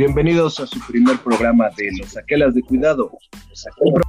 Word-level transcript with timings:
Bienvenidos 0.00 0.58
a 0.60 0.66
su 0.66 0.80
primer 0.86 1.18
programa 1.18 1.68
de 1.76 1.90
Los 1.98 2.16
Aquelas 2.16 2.54
de 2.54 2.62
Cuidado. 2.62 3.12
Un 3.80 4.00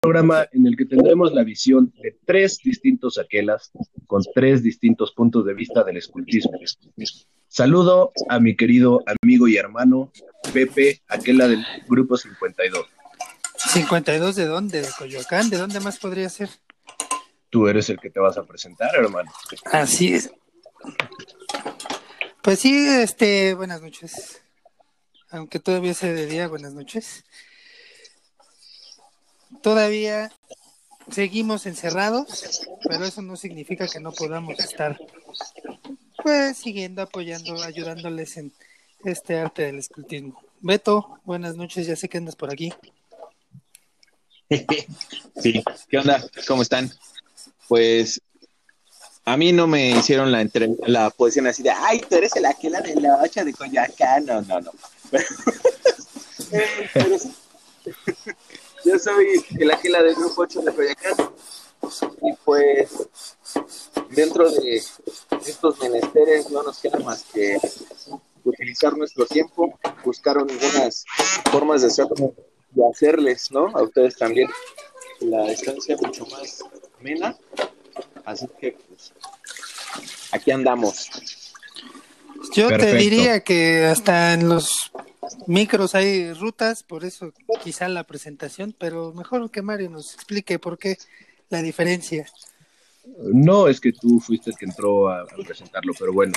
programa 0.00 0.48
en 0.50 0.66
el 0.66 0.76
que 0.76 0.84
tendremos 0.84 1.32
la 1.32 1.44
visión 1.44 1.94
de 2.02 2.18
tres 2.26 2.58
distintos 2.58 3.18
aquelas 3.18 3.70
con 4.08 4.20
tres 4.34 4.64
distintos 4.64 5.12
puntos 5.12 5.46
de 5.46 5.54
vista 5.54 5.84
del 5.84 5.98
escultismo. 5.98 6.58
Saludo 7.46 8.10
a 8.28 8.40
mi 8.40 8.56
querido 8.56 9.00
amigo 9.22 9.46
y 9.46 9.58
hermano 9.58 10.10
Pepe, 10.52 11.02
aquela 11.06 11.46
del 11.46 11.64
Grupo 11.86 12.16
52. 12.16 12.84
¿52 13.74 14.34
de 14.34 14.46
dónde? 14.46 14.80
¿De 14.80 14.88
Coyoacán? 14.98 15.50
¿De 15.50 15.56
dónde 15.56 15.78
más 15.78 16.00
podría 16.00 16.28
ser? 16.28 16.48
Tú 17.48 17.68
eres 17.68 17.90
el 17.90 18.00
que 18.00 18.10
te 18.10 18.18
vas 18.18 18.36
a 18.36 18.42
presentar, 18.42 18.90
hermano. 18.96 19.30
Así 19.70 20.14
es. 20.14 20.32
Pues 22.46 22.60
sí, 22.60 22.86
este, 22.86 23.54
buenas 23.54 23.82
noches. 23.82 24.40
Aunque 25.30 25.58
todavía 25.58 25.94
sea 25.94 26.12
de 26.12 26.26
día, 26.26 26.46
buenas 26.46 26.74
noches. 26.74 27.24
Todavía 29.64 30.30
seguimos 31.10 31.66
encerrados, 31.66 32.64
pero 32.88 33.04
eso 33.04 33.20
no 33.20 33.34
significa 33.34 33.88
que 33.88 33.98
no 33.98 34.12
podamos 34.12 34.60
estar 34.60 34.96
pues 36.22 36.58
siguiendo 36.58 37.02
apoyando, 37.02 37.60
ayudándoles 37.64 38.36
en 38.36 38.52
este 39.04 39.40
arte 39.40 39.62
del 39.62 39.80
escultismo. 39.80 40.40
Beto, 40.60 41.18
buenas 41.24 41.56
noches, 41.56 41.84
ya 41.88 41.96
sé 41.96 42.08
que 42.08 42.18
andas 42.18 42.36
por 42.36 42.52
aquí. 42.52 42.72
Sí, 45.42 45.64
¿qué 45.88 45.98
onda? 45.98 46.24
¿Cómo 46.46 46.62
están? 46.62 46.92
Pues 47.66 48.20
a 49.26 49.36
mí 49.36 49.52
no 49.52 49.66
me 49.66 49.90
hicieron 49.90 50.30
la 50.30 50.40
entre 50.40 50.70
la 50.86 51.10
posición 51.10 51.48
así 51.48 51.64
de, 51.64 51.70
ay, 51.70 51.98
tú 51.98 52.14
eres 52.14 52.34
el 52.36 52.46
aquela 52.46 52.80
de 52.80 52.94
la 52.94 53.20
ocha 53.20 53.44
de 53.44 53.52
Coyoacán. 53.52 54.24
No, 54.24 54.40
no, 54.42 54.60
no. 54.60 54.70
Yo 58.84 58.98
soy 59.00 59.26
el 59.58 59.70
aquela 59.72 60.00
del 60.04 60.14
grupo 60.14 60.42
8 60.42 60.62
de 60.62 60.72
Coyoacán. 60.72 61.14
Y 62.22 62.32
pues, 62.44 62.88
dentro 64.10 64.48
de 64.48 64.80
estos 65.44 65.80
menesteres 65.80 66.48
no 66.50 66.62
nos 66.62 66.78
queda 66.78 67.00
más 67.00 67.24
que 67.24 67.58
utilizar 68.44 68.96
nuestro 68.96 69.26
tiempo, 69.26 69.76
buscar 70.04 70.38
algunas 70.38 71.04
formas 71.50 71.82
de 71.82 71.88
hacerlo 71.88 72.32
y 72.76 72.82
hacerles, 72.92 73.50
¿no? 73.50 73.66
A 73.76 73.82
ustedes 73.82 74.16
también 74.16 74.48
la 75.18 75.50
estancia 75.50 75.96
mucho 76.00 76.24
más 76.26 76.62
amena. 77.00 77.36
Así 78.26 78.46
que, 78.60 78.76
pues, 78.88 79.12
aquí 80.32 80.50
andamos. 80.50 81.08
Yo 82.54 82.68
te 82.76 82.94
diría 82.94 83.40
que 83.40 83.86
hasta 83.86 84.34
en 84.34 84.48
los 84.48 84.92
micros 85.46 85.94
hay 85.94 86.32
rutas, 86.32 86.82
por 86.82 87.04
eso 87.04 87.32
quizá 87.62 87.88
la 87.88 88.04
presentación, 88.04 88.74
pero 88.76 89.12
mejor 89.14 89.48
que 89.50 89.62
Mario 89.62 89.90
nos 89.90 90.14
explique 90.14 90.58
por 90.58 90.76
qué 90.76 90.98
la 91.50 91.62
diferencia. 91.62 92.26
No, 93.32 93.68
es 93.68 93.80
que 93.80 93.92
tú 93.92 94.18
fuiste 94.18 94.50
el 94.50 94.56
que 94.56 94.64
entró 94.64 95.08
a, 95.08 95.24
presentarlo, 95.46 95.92
pero 95.96 96.12
bueno, 96.12 96.32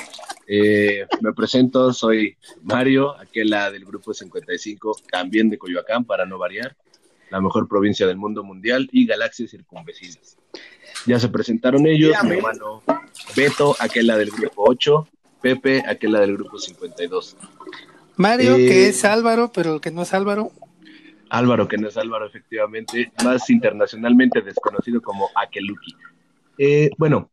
eh, 0.48 1.08
me 1.22 1.34
presento, 1.34 1.92
soy 1.92 2.38
Mario, 2.62 3.18
aquella 3.18 3.72
del 3.72 3.84
grupo 3.84 4.14
55, 4.14 4.96
también 5.12 5.50
de 5.50 5.58
Coyoacán, 5.58 6.06
para 6.06 6.28
no 6.28 6.38
variar, 6.38 6.76
la 7.32 7.42
mejor 7.42 7.68
provincia 7.68 8.06
del 8.06 8.18
mundo 8.18 8.44
mundial 8.44 8.88
y 8.92 9.08
galaxias 9.08 9.50
circunvecinas. 9.50 10.39
Ya 11.06 11.20
se 11.20 11.30
presentaron 11.30 11.86
ellos, 11.88 12.16
mi 12.24 12.36
hermano 12.36 12.84
Beto, 13.36 13.76
aquella 13.80 14.18
del 14.18 14.32
grupo 14.32 14.64
8, 14.68 15.08
Pepe, 15.42 15.84
aquella 15.88 16.20
del 16.20 16.36
grupo 16.36 16.60
52. 16.60 17.38
Mario, 18.18 18.58
que 18.58 18.86
eh, 18.86 18.90
es 18.90 19.06
Álvaro, 19.06 19.52
pero 19.54 19.80
que 19.80 19.92
no 19.92 20.02
es 20.02 20.14
Álvaro. 20.14 20.52
Álvaro, 21.30 21.68
que 21.68 21.78
no 21.78 21.88
es 21.88 21.96
Álvaro, 21.96 22.26
efectivamente, 22.26 23.12
más 23.24 23.50
internacionalmente 23.50 24.42
desconocido 24.42 25.02
como 25.02 25.30
Akeluki. 25.36 25.96
Eh, 26.58 26.90
bueno, 26.98 27.30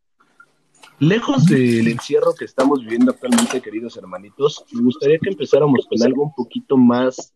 lejos 0.99 1.45
del 1.45 1.87
encierro 1.87 2.33
que 2.35 2.45
estamos 2.45 2.81
viviendo 2.81 3.11
actualmente, 3.11 3.61
queridos 3.61 3.97
hermanitos, 3.97 4.63
me 4.71 4.83
gustaría 4.83 5.19
que 5.19 5.29
empezáramos 5.29 5.85
con 5.87 6.01
algo 6.03 6.23
un 6.23 6.33
poquito 6.33 6.77
más 6.77 7.33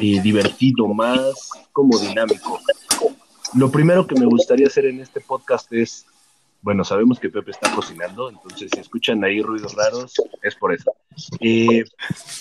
eh, 0.00 0.20
divertido, 0.22 0.88
más 0.88 1.50
como 1.72 1.98
dinámico. 1.98 2.58
Lo 3.54 3.70
primero 3.70 4.06
que 4.06 4.18
me 4.18 4.26
gustaría 4.26 4.66
hacer 4.66 4.86
en 4.86 5.00
este 5.00 5.20
podcast 5.20 5.72
es, 5.72 6.06
bueno, 6.60 6.82
sabemos 6.82 7.20
que 7.20 7.28
Pepe 7.28 7.52
está 7.52 7.72
cocinando, 7.72 8.28
entonces 8.28 8.70
si 8.72 8.80
escuchan 8.80 9.22
ahí 9.22 9.42
ruidos 9.42 9.74
raros, 9.74 10.14
es 10.42 10.56
por 10.56 10.74
eso. 10.74 10.92
Eh, 11.40 11.84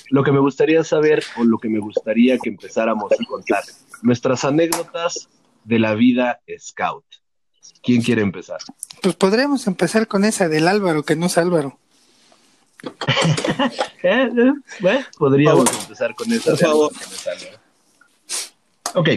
lo 0.10 0.24
que 0.24 0.32
me 0.32 0.40
gustaría 0.40 0.84
saber, 0.84 1.24
o 1.38 1.44
lo 1.44 1.60
que 1.60 1.70
me 1.70 1.80
gustaría 1.80 2.38
que 2.40 2.50
empezáramos 2.50 3.12
a 3.12 3.26
contar, 3.26 3.64
nuestras 4.02 4.44
anécdotas 4.44 5.30
de 5.64 5.80
la 5.80 5.94
vida 5.94 6.40
scout. 6.58 7.06
¿Quién 7.84 8.02
quiere 8.02 8.22
empezar? 8.22 8.60
Pues 9.02 9.16
podríamos 9.16 9.68
empezar 9.68 10.08
con 10.08 10.26
esa 10.26 10.50
del 10.50 10.68
Álvaro, 10.68 11.04
que 11.04 11.16
no 11.16 11.28
es 11.28 11.38
Álvaro. 11.38 11.78
Eh, 14.06 14.30
eh, 14.84 15.06
podríamos 15.18 15.72
empezar 15.82 16.14
con 16.14 16.30
esa. 16.34 16.52
Por 16.52 16.60
favor. 16.60 16.92
Ok, 18.96 19.10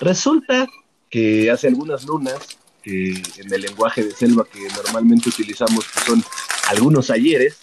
resulta 0.00 0.66
que 1.14 1.48
hace 1.48 1.68
algunas 1.68 2.04
lunas, 2.06 2.58
que 2.82 3.10
en 3.12 3.54
el 3.54 3.60
lenguaje 3.60 4.02
de 4.02 4.10
selva 4.10 4.44
que 4.52 4.66
normalmente 4.74 5.28
utilizamos, 5.28 5.86
que 5.86 6.00
son 6.00 6.24
algunos 6.70 7.08
ayeres, 7.08 7.56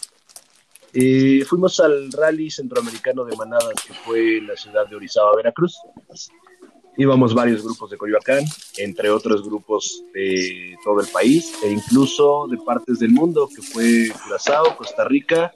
eh, 0.93 1.43
fuimos 1.45 1.77
al 1.81 2.09
rally 2.13 2.49
centroamericano 2.49 3.25
de 3.25 3.35
manadas 3.35 3.73
que 3.85 3.93
fue 3.93 4.37
en 4.37 4.47
la 4.47 4.55
ciudad 4.55 4.87
de 4.87 4.95
Orizaba, 4.95 5.35
Veracruz. 5.35 5.75
Íbamos 6.95 7.33
varios 7.33 7.61
grupos 7.61 7.91
de 7.91 7.97
Coyoacán, 7.97 8.45
entre 8.77 9.09
otros 9.09 9.43
grupos 9.43 10.01
de 10.13 10.73
todo 10.85 11.01
el 11.01 11.07
país 11.07 11.51
e 11.61 11.71
incluso 11.73 12.47
de 12.49 12.57
partes 12.57 12.99
del 12.99 13.11
mundo, 13.11 13.49
que 13.53 13.61
fue 13.61 14.07
Curazao, 14.23 14.77
Costa 14.77 15.03
Rica 15.03 15.51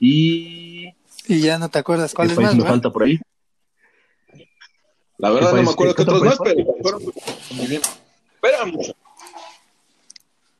y... 0.00 0.88
Y 1.28 1.38
ya 1.38 1.56
no 1.56 1.68
te 1.68 1.78
acuerdas 1.78 2.14
cuál 2.14 2.32
es 2.32 2.36
más, 2.36 2.56
me 2.56 2.64
falta 2.64 2.90
por 2.90 3.04
ahí? 3.04 3.20
La 5.18 5.30
verdad 5.30 5.52
no 5.52 5.62
me 5.62 5.70
acuerdo 5.70 5.94
qué 5.94 6.02
otros 6.02 6.22
más, 6.22 6.38
pero 6.42 6.64
fueron 6.80 7.02
muy 7.56 7.66
bien. 7.66 7.82
mucho. 8.72 8.92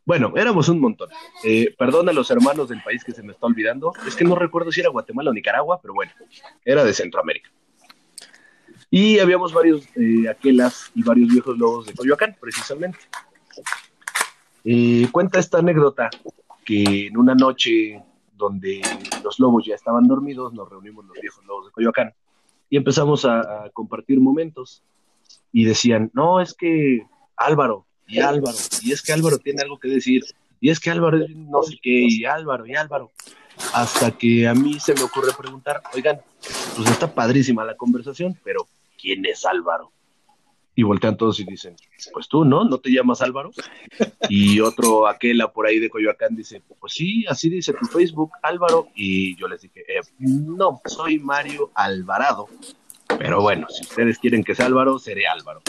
Bueno, 0.05 0.33
éramos 0.37 0.69
un 0.69 0.81
montón. 0.81 1.11
Eh, 1.45 1.75
perdón 1.79 2.09
a 2.09 2.13
los 2.13 2.31
hermanos 2.31 2.69
del 2.69 2.83
país 2.83 3.05
que 3.05 3.13
se 3.13 3.23
me 3.23 3.33
está 3.33 3.47
olvidando. 3.47 3.93
Es 4.07 4.17
que 4.17 4.25
no 4.25 4.35
recuerdo 4.35 4.73
si 4.73 4.81
era 4.81 4.89
Guatemala 4.89 5.31
o 5.31 5.33
Nicaragua, 5.33 5.79
pero 5.81 5.95
bueno, 5.95 6.11
era 6.65 6.83
de 6.83 6.93
Centroamérica. 6.93 7.51
Y 8.91 9.19
habíamos 9.21 9.53
varios 9.53 9.87
eh, 9.95 10.29
aquelas 10.29 10.91
y 10.95 11.03
varios 11.03 11.29
viejos 11.29 11.57
lobos 11.57 11.87
de 11.87 11.95
Coyoacán, 11.95 12.37
precisamente. 12.41 12.99
Eh, 14.65 15.07
cuenta 15.13 15.39
esta 15.39 15.59
anécdota 15.59 16.11
que 16.65 17.07
en 17.07 17.17
una 17.17 17.35
noche 17.35 18.03
donde 18.35 18.81
los 19.23 19.39
lobos 19.39 19.67
ya 19.67 19.75
estaban 19.75 20.09
dormidos, 20.09 20.53
nos 20.53 20.69
reunimos 20.69 21.05
los 21.05 21.21
viejos 21.21 21.45
lobos 21.45 21.67
de 21.67 21.73
Coyoacán 21.73 22.15
y 22.71 22.77
empezamos 22.77 23.25
a, 23.25 23.71
compartir 23.73 24.21
momentos. 24.21 24.83
Y 25.53 25.65
decían, 25.65 26.11
no, 26.13 26.41
es 26.41 26.55
que 26.55 27.07
Álvaro, 27.37 27.87
y 28.07 28.21
Álvaro, 28.21 28.57
y 28.83 28.93
es 28.93 29.03
que 29.03 29.13
Álvaro 29.13 29.39
tiene 29.39 29.63
algo 29.63 29.79
que 29.79 29.89
decir, 29.89 30.23
y 30.61 30.71
es 30.71 30.81
que 30.81 30.91
Álvaro 30.91 31.19
no 31.29 31.63
sé 31.63 31.79
qué, 31.83 32.07
y 32.09 32.25
Álvaro, 32.25 32.67
y 32.67 32.75
Álvaro. 32.75 33.11
Hasta 33.73 34.11
que 34.13 34.47
a 34.47 34.55
mí 34.55 34.79
se 34.79 34.95
me 34.95 35.03
ocurre 35.03 35.33
preguntar, 35.37 35.83
oigan, 35.95 36.21
pues 36.77 36.91
está 36.91 37.13
padrísima 37.13 37.65
la 37.65 37.77
conversación, 37.77 38.39
pero 38.45 38.67
¿quién 39.01 39.25
es 39.27 39.45
Álvaro? 39.45 39.91
Y 40.79 40.85
voltean 40.85 41.17
todos 41.17 41.41
y 41.41 41.45
dicen, 41.45 41.75
pues 42.13 42.29
tú, 42.29 42.45
¿no? 42.45 42.63
¿No 42.63 42.79
te 42.79 42.91
llamas 42.91 43.21
Álvaro? 43.21 43.51
Y 44.31 44.61
otro, 44.61 45.09
aquela 45.09 45.53
por 45.53 45.67
ahí 45.67 45.81
de 45.81 45.91
Coyoacán, 45.91 46.37
dice, 46.37 46.63
pues 46.79 46.93
sí, 46.93 47.25
así 47.27 47.51
dice 47.51 47.73
tu 47.73 47.85
Facebook, 47.87 48.31
Álvaro. 48.43 48.87
Y 48.95 49.35
yo 49.35 49.49
les 49.49 49.63
dije, 49.63 49.81
eh, 49.81 50.01
no, 50.21 50.81
soy 50.85 51.19
Mario 51.19 51.73
Alvarado. 51.75 52.47
Pero 53.19 53.41
bueno, 53.41 53.67
si 53.69 53.83
ustedes 53.83 54.21
quieren 54.21 54.45
que 54.45 54.55
sea 54.55 54.67
Álvaro, 54.67 55.01
seré 55.01 55.27
Álvaro. 55.27 55.63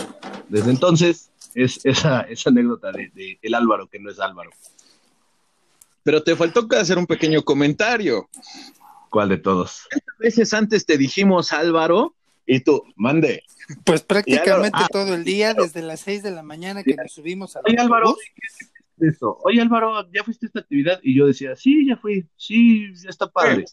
Desde 0.47 0.69
entonces, 0.69 1.31
es 1.55 1.83
esa, 1.85 2.21
esa 2.21 2.51
anécdota 2.51 2.91
de, 2.91 3.39
el 3.41 3.55
Álvaro 3.55 3.87
que 3.87 3.97
no 3.97 4.11
es 4.11 4.19
Álvaro. 4.19 4.51
Pero 6.03 6.21
te 6.21 6.35
faltó 6.35 6.67
hacer 6.77 6.99
un 6.99 7.07
pequeño 7.07 7.41
comentario. 7.41 8.29
¿Cuál 9.09 9.29
de 9.29 9.37
todos? 9.37 9.87
veces 10.19 10.53
antes 10.53 10.85
te 10.85 10.99
dijimos 10.99 11.51
Álvaro 11.51 12.13
y 12.51 12.61
tú, 12.61 12.83
mande. 12.95 13.43
Pues 13.85 14.01
prácticamente 14.01 14.79
ah, 14.81 14.87
todo 14.91 15.13
el 15.13 15.23
día, 15.23 15.53
desde 15.53 15.83
las 15.83 15.99
6 15.99 16.23
de 16.23 16.31
la 16.31 16.41
mañana 16.41 16.83
que 16.83 16.95
nos 16.95 17.11
subimos 17.11 17.55
a 17.55 17.61
Oye, 17.63 17.77
Álvaro, 17.77 18.17
eso? 18.99 19.37
Oye, 19.43 19.61
Álvaro, 19.61 20.09
¿ya 20.11 20.23
fuiste 20.23 20.47
a 20.47 20.47
esta 20.47 20.59
actividad? 20.61 20.99
Y 21.03 21.15
yo 21.15 21.27
decía, 21.27 21.55
sí, 21.55 21.87
ya 21.87 21.95
fui, 21.97 22.27
sí, 22.37 22.91
ya 22.95 23.11
está 23.11 23.27
padre. 23.27 23.65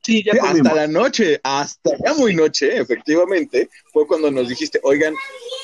Sí, 0.00 0.24
ya 0.24 0.32
Hasta 0.42 0.74
la 0.74 0.86
noche, 0.86 1.38
hasta 1.44 1.90
ya 2.02 2.14
muy 2.14 2.34
noche, 2.34 2.74
efectivamente, 2.78 3.68
fue 3.92 4.06
cuando 4.06 4.30
nos 4.30 4.48
dijiste, 4.48 4.80
oigan, 4.82 5.14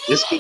es 0.08 0.22
que 0.28 0.38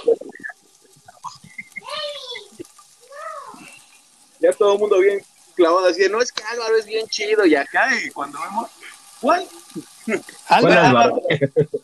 ya 4.38 4.52
todo 4.52 4.74
el 4.74 4.80
mundo 4.80 4.98
bien 5.00 5.18
clavados 5.56 5.92
así 5.92 6.02
de, 6.02 6.10
no, 6.10 6.20
es 6.20 6.30
que 6.30 6.44
Álvaro 6.44 6.76
es 6.76 6.84
bien 6.84 7.06
chido 7.08 7.46
y 7.46 7.54
acá, 7.54 7.88
y 8.04 8.10
cuando 8.10 8.38
vemos, 8.38 8.70
¿cuál? 9.18 9.48
Álvaro, 10.48 10.80
Álvaro? 10.80 11.22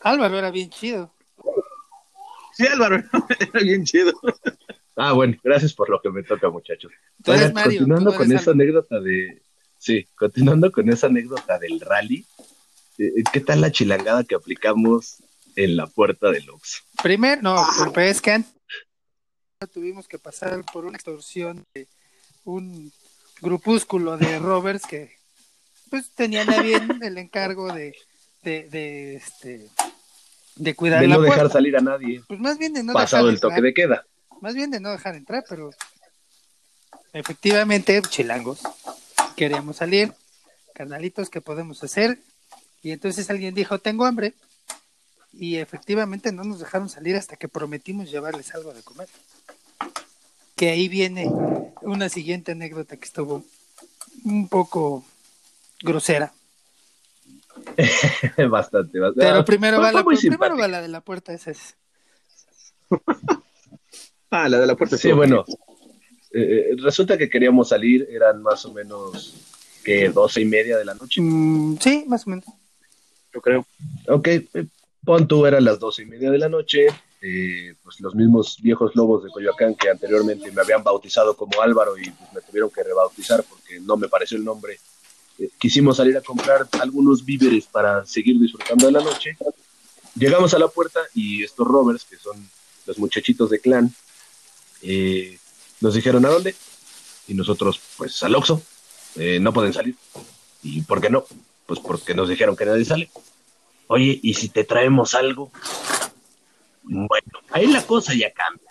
Álvaro 0.01 0.37
era 0.37 0.51
bien 0.51 0.69
chido. 0.69 1.11
Sí, 2.53 2.65
Álvaro, 2.67 3.03
era 3.39 3.59
bien 3.61 3.83
chido. 3.83 4.13
Ah, 4.95 5.11
bueno, 5.11 5.37
gracias 5.43 5.73
por 5.73 5.89
lo 5.89 6.01
que 6.01 6.09
me 6.09 6.23
toca, 6.23 6.49
muchachos. 6.49 6.91
Mario, 7.25 7.79
continuando 7.79 8.15
con 8.15 8.31
esa 8.31 8.51
anécdota 8.51 8.99
de. 9.01 9.41
Sí, 9.77 10.07
continuando 10.15 10.71
con 10.71 10.89
esa 10.89 11.07
anécdota 11.07 11.59
del 11.59 11.79
rally, 11.81 12.25
eh, 12.97 13.11
¿qué 13.31 13.41
tal 13.41 13.61
la 13.61 13.71
chilangada 13.71 14.23
que 14.23 14.35
aplicamos 14.35 15.17
en 15.55 15.75
la 15.75 15.87
puerta 15.87 16.31
del 16.31 16.49
Oxxo? 16.49 16.83
Primero, 17.03 17.41
no, 17.41 17.67
pero 17.93 18.07
es 18.09 18.21
que 18.21 18.31
antes 18.31 18.53
tuvimos 19.73 20.07
que 20.07 20.17
pasar 20.17 20.63
por 20.71 20.85
una 20.85 20.95
extorsión 20.95 21.65
de 21.73 21.87
un 22.45 22.91
grupúsculo 23.41 24.17
de 24.17 24.39
rovers 24.39 24.85
que 24.85 25.11
pues 25.89 26.09
tenían 26.11 26.49
a 26.51 26.61
bien 26.61 26.99
el 27.03 27.17
encargo 27.17 27.71
de, 27.73 27.95
de, 28.45 28.69
de, 28.69 29.15
este 29.17 29.69
de 30.55 30.73
cuidar 30.75 31.01
De 31.01 31.07
la 31.09 31.15
no 31.15 31.21
dejar 31.21 31.39
puerta. 31.39 31.53
salir 31.53 31.75
a 31.75 31.81
nadie, 31.81 32.23
Pues 32.27 32.39
más 32.39 32.57
bien 32.57 32.73
de 32.73 32.83
no 32.83 32.93
pasado 32.93 33.25
dejar 33.25 33.33
el 33.35 33.41
toque 33.41 33.55
entrar. 33.55 33.63
de 33.65 33.73
queda. 33.73 34.05
más 34.41 34.53
bien 34.55 34.71
de 34.71 34.79
no 34.79 34.91
dejar 34.91 35.15
entrar, 35.15 35.43
pero 35.49 35.71
efectivamente, 37.13 38.01
chilangos, 38.09 38.59
queremos 39.35 39.77
salir, 39.77 40.13
canalitos, 40.73 41.29
¿qué 41.29 41.41
podemos 41.41 41.83
hacer? 41.83 42.19
Y 42.81 42.91
entonces 42.91 43.29
alguien 43.29 43.55
dijo, 43.55 43.79
tengo 43.79 44.05
hambre, 44.05 44.33
y 45.33 45.57
efectivamente 45.57 46.31
no 46.31 46.43
nos 46.43 46.59
dejaron 46.59 46.87
salir 46.89 47.15
hasta 47.15 47.35
que 47.35 47.47
prometimos 47.49 48.09
llevarles 48.11 48.53
algo 48.55 48.73
de 48.73 48.81
comer. 48.83 49.09
Que 50.55 50.69
ahí 50.69 50.87
viene 50.87 51.29
una 51.81 52.07
siguiente 52.07 52.53
anécdota 52.53 52.95
que 52.95 53.03
estuvo 53.05 53.43
un 54.23 54.47
poco 54.47 55.03
grosera. 55.81 56.31
bastante, 58.49 58.99
bastante. 58.99 59.21
Pero 59.25 59.39
Ah, 59.39 59.45
primero, 59.45 59.79
va 59.79 59.91
la, 59.91 60.03
primero 60.03 60.57
va 60.57 60.67
la 60.67 60.81
de 60.81 60.87
la 60.87 61.01
puerta, 61.01 61.33
esa 61.33 61.51
es. 61.51 61.75
Ah, 64.31 64.49
la 64.49 64.59
de 64.59 64.67
la 64.67 64.75
puerta. 64.75 64.97
Sí, 64.97 65.11
bueno, 65.13 65.45
eh, 66.31 66.71
eh, 66.71 66.75
resulta 66.79 67.17
que 67.17 67.29
queríamos 67.29 67.69
salir, 67.69 68.05
eran 68.11 68.41
más 68.41 68.65
o 68.65 68.73
menos 68.73 69.33
que 69.83 70.09
doce 70.09 70.41
y 70.41 70.45
media 70.45 70.77
de 70.77 70.83
la 70.83 70.93
noche. 70.93 71.21
Mm, 71.21 71.77
sí, 71.79 72.03
más 72.07 72.27
o 72.27 72.31
menos. 72.31 72.45
Yo 73.33 73.39
creo. 73.39 73.65
Ok, 74.09 74.27
eh, 74.27 74.65
pon 75.05 75.25
tú, 75.27 75.45
eran 75.45 75.63
las 75.63 75.79
doce 75.79 76.01
y 76.01 76.05
media 76.07 76.31
de 76.31 76.37
la 76.39 76.49
noche. 76.49 76.87
eh, 77.21 77.75
pues 77.81 77.99
los 78.01 78.13
mismos 78.13 78.57
viejos 78.61 78.91
lobos 78.95 79.23
de 79.23 79.29
Coyoacán 79.31 79.73
que 79.75 79.89
anteriormente 79.89 80.51
me 80.51 80.61
habían 80.61 80.83
bautizado 80.83 81.35
como 81.37 81.61
Álvaro 81.61 81.97
y 81.97 82.09
pues, 82.09 82.33
me 82.33 82.41
tuvieron 82.41 82.69
que 82.71 82.83
rebautizar 82.83 83.41
porque 83.43 83.79
no 83.79 83.95
me 83.95 84.09
pareció 84.09 84.37
el 84.37 84.43
nombre. 84.43 84.77
Eh, 85.39 85.49
quisimos 85.59 85.97
salir 85.97 86.15
a 86.17 86.21
comprar 86.21 86.67
algunos 86.79 87.25
víveres 87.25 87.65
para 87.65 88.05
seguir 88.05 88.39
disfrutando 88.39 88.85
de 88.85 88.91
la 88.91 89.01
noche. 89.01 89.37
Llegamos 90.15 90.53
a 90.53 90.59
la 90.59 90.67
puerta 90.67 91.01
y 91.13 91.43
estos 91.43 91.67
rovers, 91.67 92.05
que 92.05 92.17
son 92.17 92.49
los 92.85 92.97
muchachitos 92.97 93.49
de 93.49 93.59
clan, 93.59 93.93
eh, 94.81 95.37
nos 95.81 95.93
dijeron 95.93 96.25
a 96.25 96.29
dónde. 96.29 96.55
Y 97.27 97.33
nosotros, 97.33 97.79
pues 97.97 98.21
al 98.23 98.35
Oxxo, 98.35 98.61
eh, 99.15 99.39
no 99.39 99.51
pueden 99.51 99.73
salir. 99.73 99.95
¿Y 100.63 100.81
por 100.81 101.01
qué 101.01 101.09
no? 101.09 101.25
Pues 101.65 101.79
porque 101.79 102.13
nos 102.13 102.29
dijeron 102.29 102.55
que 102.55 102.65
nadie 102.65 102.85
sale. 102.85 103.09
Oye, 103.87 104.19
¿y 104.21 104.33
si 104.35 104.49
te 104.49 104.63
traemos 104.63 105.13
algo? 105.13 105.51
Bueno, 106.83 107.39
ahí 107.51 107.67
la 107.67 107.85
cosa 107.85 108.13
ya 108.13 108.31
cambia. 108.31 108.69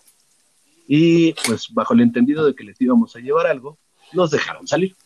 Y 0.87 1.33
pues 1.47 1.73
bajo 1.73 1.95
el 1.95 2.01
entendido 2.01 2.45
de 2.47 2.55
que 2.55 2.65
les 2.65 2.81
íbamos 2.81 3.15
a 3.17 3.21
llevar 3.21 3.47
algo, 3.47 3.79
nos 4.13 4.31
dejaron 4.31 4.67
salir. 4.67 4.97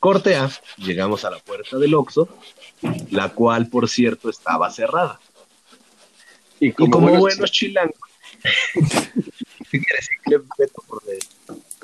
Corte 0.00 0.34
A, 0.34 0.50
llegamos 0.78 1.26
a 1.26 1.30
la 1.30 1.38
puerta 1.38 1.76
del 1.76 1.94
Oxxo, 1.94 2.26
la 3.10 3.34
cual, 3.34 3.68
por 3.68 3.86
cierto, 3.86 4.30
estaba 4.30 4.70
cerrada. 4.70 5.20
Y 6.58 6.68
Y 6.68 6.72
como, 6.72 7.00
buenos 7.00 7.20
buenos 7.20 7.52
chilangos, 7.52 7.98
¿qué 8.72 9.78
quieres 9.78 10.08
decir? 10.08 11.20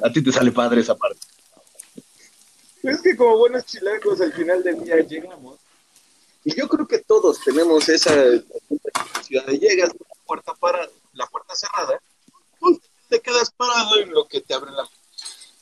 A 0.02 0.10
ti 0.10 0.22
te 0.22 0.32
sale 0.32 0.50
padre 0.50 0.80
esa 0.80 0.94
parte. 0.94 1.20
Es 2.82 3.02
que 3.02 3.16
como 3.16 3.36
buenos 3.36 3.66
chilangos 3.66 4.20
al 4.22 4.32
final 4.32 4.62
del 4.62 4.82
día 4.82 4.96
llegamos. 5.00 5.58
Y 6.42 6.54
yo 6.54 6.68
creo 6.68 6.86
que 6.86 7.00
todos 7.00 7.40
tenemos 7.44 7.86
esa 7.90 8.14
ciudad 9.22 9.44
de 9.46 9.58
llegas, 9.58 9.90
la 9.90 10.24
puerta 10.24 10.54
para, 10.54 10.88
la 11.12 11.26
puerta 11.26 11.54
cerrada, 11.54 12.00
pues 12.60 12.78
te 13.10 13.20
quedas 13.20 13.50
parado 13.50 14.00
en 14.00 14.10
lo 14.10 14.26
que 14.26 14.40
te 14.40 14.54
abre 14.54 14.70
la, 14.70 14.88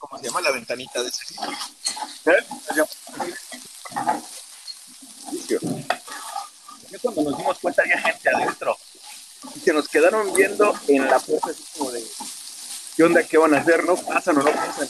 ¿cómo 0.08 0.20
se 0.20 0.26
llama? 0.26 0.40
La 0.40 0.52
ventanita 0.52 1.02
de 1.02 1.08
ese. 1.08 1.34
¿Eh? 2.26 2.46
Ya 6.90 6.98
cuando 7.00 7.22
nos 7.30 7.38
dimos 7.38 7.58
cuenta 7.58 7.82
había 7.82 8.00
gente 8.00 8.28
adentro. 8.28 8.76
Y 9.54 9.60
se 9.60 9.72
nos 9.72 9.88
quedaron 9.88 10.32
viendo 10.34 10.74
en 10.88 11.06
la 11.06 11.18
puerta 11.18 11.50
así 11.50 11.64
como 11.76 11.90
de 11.90 12.02
¿qué 12.96 13.02
onda? 13.02 13.22
¿Qué 13.22 13.36
van 13.36 13.54
a 13.54 13.58
hacer? 13.58 13.84
¿No 13.84 13.96
pasan 13.96 14.38
o 14.38 14.42
no 14.42 14.50
pasan? 14.50 14.88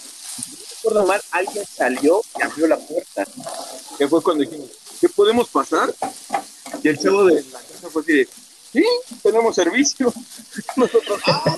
recuerdo 0.85 1.07
mal, 1.07 1.23
alguien 1.31 1.65
salió 1.67 2.21
y 2.39 2.43
abrió 2.43 2.67
la 2.67 2.77
puerta. 2.77 3.27
Que 3.97 4.07
fue 4.07 4.23
cuando 4.23 4.45
dijimos, 4.45 4.69
¿qué 5.01 5.09
podemos 5.09 5.49
pasar? 5.49 5.95
Y 6.83 6.89
el 6.89 6.99
chavo 6.99 7.25
de 7.25 7.43
la 7.43 7.59
casa 7.61 7.89
fue 7.91 8.03
así 8.03 8.13
de, 8.13 8.29
sí, 8.73 8.85
tenemos 9.23 9.55
servicio. 9.55 10.13
Nosotros, 10.77 11.21
¡ah! 11.27 11.57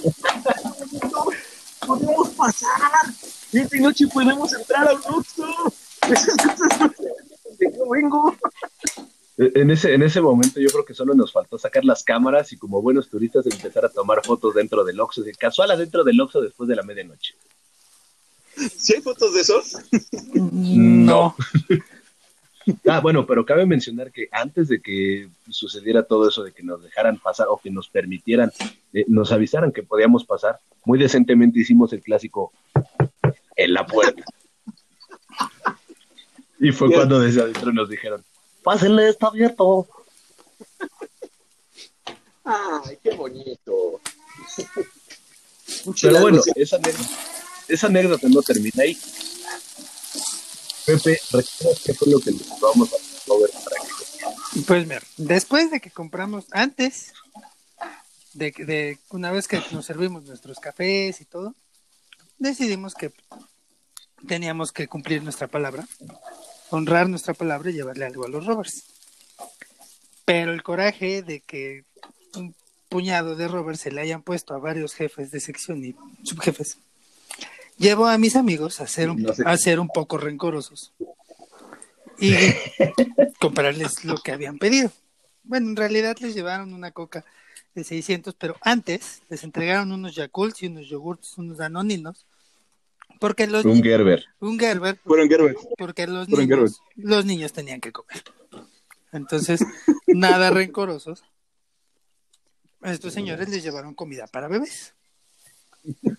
¡Podemos 1.87 2.29
pasar! 2.31 3.07
Esta 3.53 3.79
noche 3.79 4.07
podemos 4.09 4.53
entrar 4.53 4.89
al 4.89 4.97
Oxxo. 4.97 5.47
Esas 6.11 6.37
cosas 6.37 6.81
no 6.81 6.89
se 6.89 7.09
hacen 7.09 7.59
de 7.59 7.77
yo 7.77 7.89
vengo. 7.91 8.37
E, 9.39 9.53
En 9.61 9.71
ese, 9.71 9.95
en 9.95 10.03
ese 10.03 10.21
momento 10.21 10.61
yo 10.61 10.69
creo 10.69 10.85
que 10.85 10.95
solo 10.95 11.15
nos 11.15 11.33
faltó 11.33 11.59
sacar 11.59 11.85
las 11.85 12.03
cámaras 12.03 12.53
y 12.53 12.57
como 12.57 12.83
buenos 12.83 13.09
turistas 13.09 13.47
empezar 13.47 13.85
a 13.85 13.89
tomar 13.89 14.25
fotos 14.25 14.55
dentro 14.55 14.85
del 14.85 15.01
Oxxo, 15.01 15.23
de 15.23 15.33
casual 15.33 15.71
adentro 15.71 16.05
del 16.05 16.21
Oxxo 16.21 16.41
después 16.41 16.69
de 16.69 16.77
la 16.77 16.83
medianoche. 16.83 17.35
¿Sí 18.57 18.95
hay 18.95 19.03
fotos 19.03 19.35
de 19.35 19.41
esos? 19.41 19.77
No. 20.33 21.35
Ah, 22.89 22.99
bueno, 22.99 23.27
pero 23.27 23.47
cabe 23.47 23.65
mencionar 23.65 24.11
que 24.11 24.29
antes 24.33 24.67
de 24.67 24.81
que 24.83 25.29
sucediera 25.49 26.03
todo 26.03 26.29
eso, 26.29 26.43
de 26.43 26.51
que 26.51 26.65
nos 26.65 26.83
dejaran 26.83 27.17
pasar 27.17 27.47
o 27.49 27.59
que 27.59 27.71
nos 27.71 27.89
permitieran, 27.89 28.51
eh, 28.93 29.05
nos 29.07 29.31
avisaran 29.31 29.71
que 29.71 29.85
podíamos 29.85 30.25
pasar, 30.25 30.59
muy 30.85 30.99
decentemente 30.99 31.61
hicimos 31.61 31.93
el 31.93 32.03
clásico 32.03 32.53
en 33.57 33.73
la 33.75 33.87
puerta. 33.87 34.23
Y 36.61 36.73
fue 36.73 36.93
cuando 36.93 37.21
desde 37.21 37.43
adentro 37.43 37.73
nos 37.73 37.89
dijeron, 37.89 38.25
pásenle, 38.63 39.09
está 39.11 39.27
abierto. 39.29 39.89
Ay, 42.45 42.99
qué 43.03 43.11
bonito. 43.15 44.01
Pero 46.01 46.21
bueno, 46.21 46.41
esa 46.55 46.77
anécdota, 46.77 47.11
esa 47.69 47.87
anécdota 47.89 48.29
no 48.29 48.43
termina 48.43 48.83
ahí. 48.83 48.97
Pepe, 50.87 51.19
¿recuerdas 51.33 51.81
qué 51.85 51.95
fue 51.95 52.09
lo 52.13 52.21
que 52.21 52.31
le 52.31 52.39
vamos 52.61 52.89
a 52.93 52.97
Robert 53.27 53.53
para 53.53 53.77
que 53.83 54.61
Pues 54.63 54.87
mira, 54.87 55.03
después 55.17 55.71
de 55.73 55.81
que 55.81 55.91
compramos, 55.91 56.45
antes 56.53 57.13
de, 58.35 58.53
que- 58.53 58.65
de 58.65 58.99
una 59.11 59.33
vez 59.33 59.49
que 59.49 59.61
nos 59.73 59.85
servimos 59.85 60.23
nuestros 60.25 60.61
cafés 60.61 61.21
y 61.21 61.25
todo, 61.25 61.55
decidimos 62.39 62.95
que 62.95 63.13
teníamos 64.27 64.73
que 64.73 64.89
cumplir 64.89 65.23
nuestra 65.23 65.47
palabra, 65.47 65.87
honrar 66.71 67.09
nuestra 67.09 67.35
palabra 67.35 67.71
y 67.71 67.75
llevarle 67.75 68.07
algo 68.07 68.25
a 68.25 68.29
los 68.29 68.45
rovers. 68.47 68.85
Pero 70.25 70.53
el 70.53 70.63
coraje 70.63 71.23
de 71.23 71.41
que 71.41 71.85
un 72.35 72.55
puñado 72.89 73.37
de 73.37 73.49
rovers 73.49 73.81
se 73.81 73.93
le 73.93 74.01
hayan 74.01 74.23
puesto 74.23 74.55
a 74.55 74.59
varios 74.59 74.95
jefes 74.95 75.31
de 75.31 75.41
sección 75.41 75.85
y 75.85 75.95
subjefes, 76.25 76.79
llevó 77.79 78.07
a 78.07 78.19
mis 78.19 78.37
amigos 78.37 78.81
a 78.81 78.87
ser 78.87 79.11
un, 79.11 79.23
No 79.23 79.35
sé. 79.35 79.43
a 79.47 79.57
ser 79.57 79.81
un 79.81 79.89
poco 79.89 80.19
rencorosos 80.19 80.93
y 82.19 82.33
comprarles 83.41 84.05
lo 84.05 84.17
que 84.17 84.33
habían 84.33 84.59
pedido. 84.59 84.91
Bueno, 85.45 85.71
en 85.71 85.77
realidad 85.77 86.17
les 86.21 86.35
llevaron 86.35 86.75
una 86.75 86.91
coca 86.91 87.25
de 87.77 87.85
600, 87.85 88.35
pero 88.35 88.57
antes 88.63 89.23
les 89.29 89.45
entregaron 89.45 89.93
unos 89.93 90.15
Yakults 90.15 90.63
y 90.63 90.67
unos 90.67 90.89
yogurts, 90.89 91.39
unos 91.39 91.59
danoninos, 91.59 92.27
porque 93.21 93.47
los 93.47 93.65
un 93.65 93.83
Gerber? 93.83 94.25
un 94.41 94.59
Gerber, 94.59 94.99
Fueron 95.05 95.29
Gerber. 95.29 95.55
porque 95.79 96.07
los 96.07 96.27
Gerber. 96.27 96.49
niños, 96.49 96.81
los 96.97 97.25
niños 97.25 97.53
tenían 97.53 97.81
que 97.81 97.93
comer. 97.93 98.23
Entonces, 99.13 99.61
nada 100.07 100.51
rencorosos. 100.51 101.23
Estos 102.83 103.13
señores 103.13 103.49
les 103.49 103.63
llevaron 103.63 103.95
comida 103.95 104.27
para 104.27 104.49
bebés. 104.49 104.95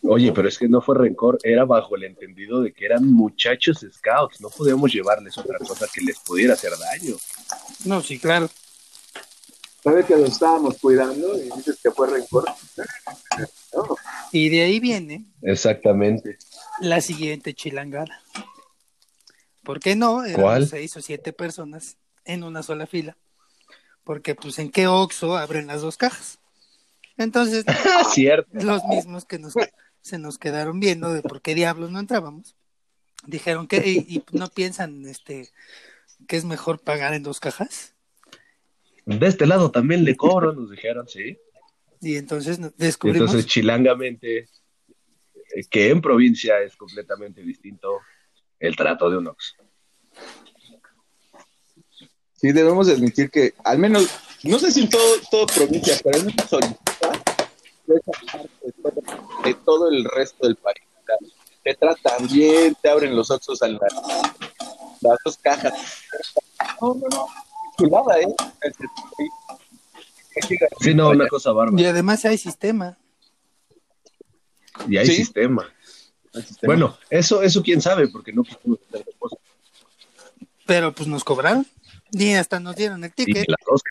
Oye, 0.03 0.31
pero 0.31 0.47
es 0.47 0.57
que 0.57 0.69
no 0.69 0.79
fue 0.79 0.95
rencor, 0.97 1.37
era 1.43 1.65
bajo 1.65 1.95
el 1.97 2.03
entendido 2.05 2.61
de 2.61 2.71
que 2.71 2.85
eran 2.85 3.05
muchachos 3.11 3.85
scouts, 3.91 4.39
no 4.39 4.49
podíamos 4.49 4.93
llevarles 4.93 5.37
otra 5.37 5.57
cosa 5.59 5.87
que 5.93 6.01
les 6.01 6.17
pudiera 6.19 6.53
hacer 6.53 6.71
daño. 6.77 7.15
No, 7.83 8.01
sí, 8.01 8.17
claro. 8.17 8.49
¿Sabes 9.88 10.06
que 10.06 10.15
nos 10.17 10.32
estábamos 10.32 10.77
cuidando 10.79 11.38
y 11.38 11.50
dices 11.50 11.79
que 11.82 11.91
fue 11.91 12.10
rencor? 12.10 12.44
No. 13.74 13.96
Y 14.34 14.50
de 14.50 14.63
ahí 14.63 14.82
viene 14.82 15.25
Exactamente. 15.41 16.38
la 16.82 17.00
siguiente 17.00 17.53
chilangada. 17.53 18.22
¿Por 19.63 19.79
qué 19.79 19.96
no? 19.96 20.25
Éramos 20.25 20.41
¿Cuál? 20.41 20.67
seis 20.67 20.98
o 20.98 21.01
siete 21.01 21.32
personas 21.32 21.96
en 22.25 22.44
una 22.44 22.63
sola 22.63 22.86
fila. 22.86 23.15
Porque, 24.03 24.36
pues, 24.36 24.60
¿en 24.60 24.72
qué 24.72 24.88
Oxxo 24.88 25.38
abren 25.38 25.67
las 25.67 25.82
dos 25.82 25.96
cajas? 25.96 26.39
Entonces, 27.15 27.63
Cierto. 28.13 28.50
los 28.53 28.84
mismos 28.86 29.24
que 29.24 29.39
nos, 29.39 29.53
se 30.01 30.17
nos 30.17 30.38
quedaron 30.38 30.82
viendo 30.82 31.13
de 31.13 31.22
por 31.22 31.41
qué 31.41 31.56
diablos 31.56 31.91
no 31.91 32.00
entrábamos, 32.00 32.56
dijeron 33.25 33.67
que, 33.67 33.77
y, 33.88 33.98
y 34.17 34.24
no 34.32 34.50
piensan 34.50 35.06
este 35.06 35.50
que 36.27 36.36
es 36.36 36.44
mejor 36.44 36.79
pagar 36.79 37.13
en 37.13 37.24
dos 37.24 37.39
cajas. 37.39 37.94
De 39.07 39.25
este 39.25 39.47
lado 39.47 39.71
también 39.71 40.03
le 40.03 40.17
cobro, 40.17 40.51
nos 40.51 40.69
dijeron, 40.69 41.07
sí. 41.07 41.37
Y 42.01 42.17
entonces 42.17 42.59
Y 42.59 42.63
descubrimos 42.75 43.29
entonces, 43.29 43.45
chilangamente, 43.45 44.39
eh, 44.39 45.63
que 45.69 45.89
en 45.89 46.01
provincia 46.01 46.59
es 46.59 46.75
completamente 46.75 47.41
distinto 47.41 48.01
el 48.59 48.75
trato 48.75 49.09
de 49.09 49.17
un 49.17 49.27
Ox. 49.27 49.55
Sí, 52.33 52.51
debemos 52.51 52.87
de 52.87 52.93
admitir 52.93 53.31
que, 53.31 53.53
al 53.63 53.79
menos, 53.79 54.09
no 54.43 54.59
sé 54.59 54.71
si 54.73 54.81
en 54.81 54.89
todo, 54.89 55.15
todo 55.31 55.47
provincia, 55.47 55.95
pero 56.03 56.17
en 56.19 56.25
una 56.25 56.47
solicitud 56.47 56.77
de 57.87 57.95
esa 57.95 58.11
parte 58.33 58.49
de 59.45 59.53
todo- 59.65 59.89
el 59.89 60.03
resto 60.03 60.45
del 60.47 60.57
país. 60.57 60.83
Te 61.63 61.73
tratan 61.75 62.27
bien, 62.27 62.75
te 62.81 62.89
abren 62.89 63.15
los 63.15 63.31
oxos 63.31 63.61
a 63.61 63.69
la- 63.69 63.79
las 64.99 65.17
dos 65.23 65.37
cajas. 65.37 65.73
No, 66.81 66.93
no, 66.93 67.07
no. 67.09 67.27
Chulada, 67.77 68.19
¿eh? 68.19 68.27
Sí, 70.81 70.93
no, 70.93 71.10
una 71.10 71.27
cosa 71.27 71.51
y 71.75 71.86
además 71.86 72.24
hay 72.25 72.38
sistema. 72.38 72.98
Y 74.88 74.98
hay 74.98 75.07
Sí. 75.07 75.15
sistema. 75.15 75.67
Bueno, 76.63 76.98
eso, 77.10 77.41
eso 77.41 77.63
quién 77.63 77.81
sabe, 77.81 78.07
porque 78.10 78.31
no 78.31 78.43
quisimos 78.43 78.79
hacer 78.89 79.05
cosas. 79.17 79.39
Pero 80.65 80.93
pues 80.93 81.07
nos 81.10 81.24
cobraron. 81.24 81.65
Y 82.12 82.34
hasta 82.34 82.60
nos 82.60 82.75
dieron 82.75 83.03
el 83.03 83.12
Y 83.15 83.25
ticket. 83.25 83.48
dos. 83.65 83.81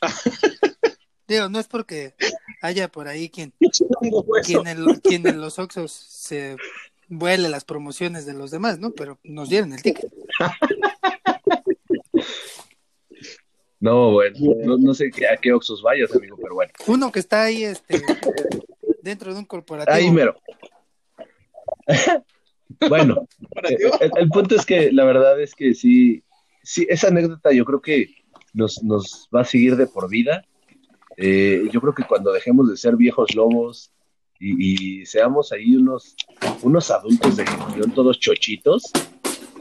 Digo, 1.26 1.48
no 1.48 1.58
es 1.58 1.66
porque 1.66 2.14
haya 2.60 2.88
por 2.88 3.08
ahí 3.08 3.30
quien, 3.30 3.52
quien, 4.44 4.66
en, 4.66 4.84
quien 5.00 5.26
en 5.26 5.40
los 5.40 5.58
Oxxos 5.58 5.90
se 5.90 6.56
vuele 7.08 7.48
las 7.48 7.64
promociones 7.64 8.26
de 8.26 8.34
los 8.34 8.50
demás, 8.50 8.78
¿no? 8.78 8.92
Pero 8.92 9.18
nos 9.24 9.48
dieron 9.48 9.72
el 9.72 9.82
ticket. 9.82 10.12
No, 13.80 14.12
bueno, 14.12 14.36
no, 14.64 14.78
no 14.78 14.94
sé 14.94 15.10
a 15.30 15.36
qué 15.36 15.52
Oxos 15.52 15.82
vayas, 15.82 16.14
amigo, 16.16 16.38
pero 16.40 16.54
bueno. 16.54 16.72
Uno 16.86 17.12
que 17.12 17.18
está 17.18 17.42
ahí 17.42 17.64
este, 17.64 18.00
dentro 19.02 19.34
de 19.34 19.40
un 19.40 19.44
corporativo. 19.44 19.94
Ahí 19.94 20.10
mero. 20.10 20.40
bueno, 22.88 23.28
eh, 23.68 23.76
el, 24.00 24.10
el 24.16 24.28
punto 24.30 24.56
es 24.56 24.64
que 24.64 24.90
la 24.90 25.04
verdad 25.04 25.38
es 25.38 25.54
que 25.54 25.74
sí, 25.74 26.24
sí, 26.62 26.86
esa 26.88 27.08
anécdota 27.08 27.52
yo 27.52 27.64
creo 27.66 27.82
que 27.82 28.08
nos, 28.54 28.82
nos 28.82 29.28
va 29.34 29.42
a 29.42 29.44
seguir 29.44 29.76
de 29.76 29.86
por 29.86 30.08
vida. 30.08 30.44
Eh, 31.16 31.68
yo 31.70 31.80
creo 31.80 31.94
que 31.94 32.04
cuando 32.04 32.32
dejemos 32.32 32.70
de 32.70 32.76
ser 32.76 32.96
viejos 32.96 33.34
lobos 33.34 33.92
y, 34.40 35.00
y 35.02 35.06
seamos 35.06 35.52
ahí 35.52 35.76
unos, 35.76 36.16
unos 36.62 36.90
adultos 36.90 37.36
de 37.36 37.46
gestión, 37.46 37.92
todos 37.92 38.18
chochitos, 38.18 38.90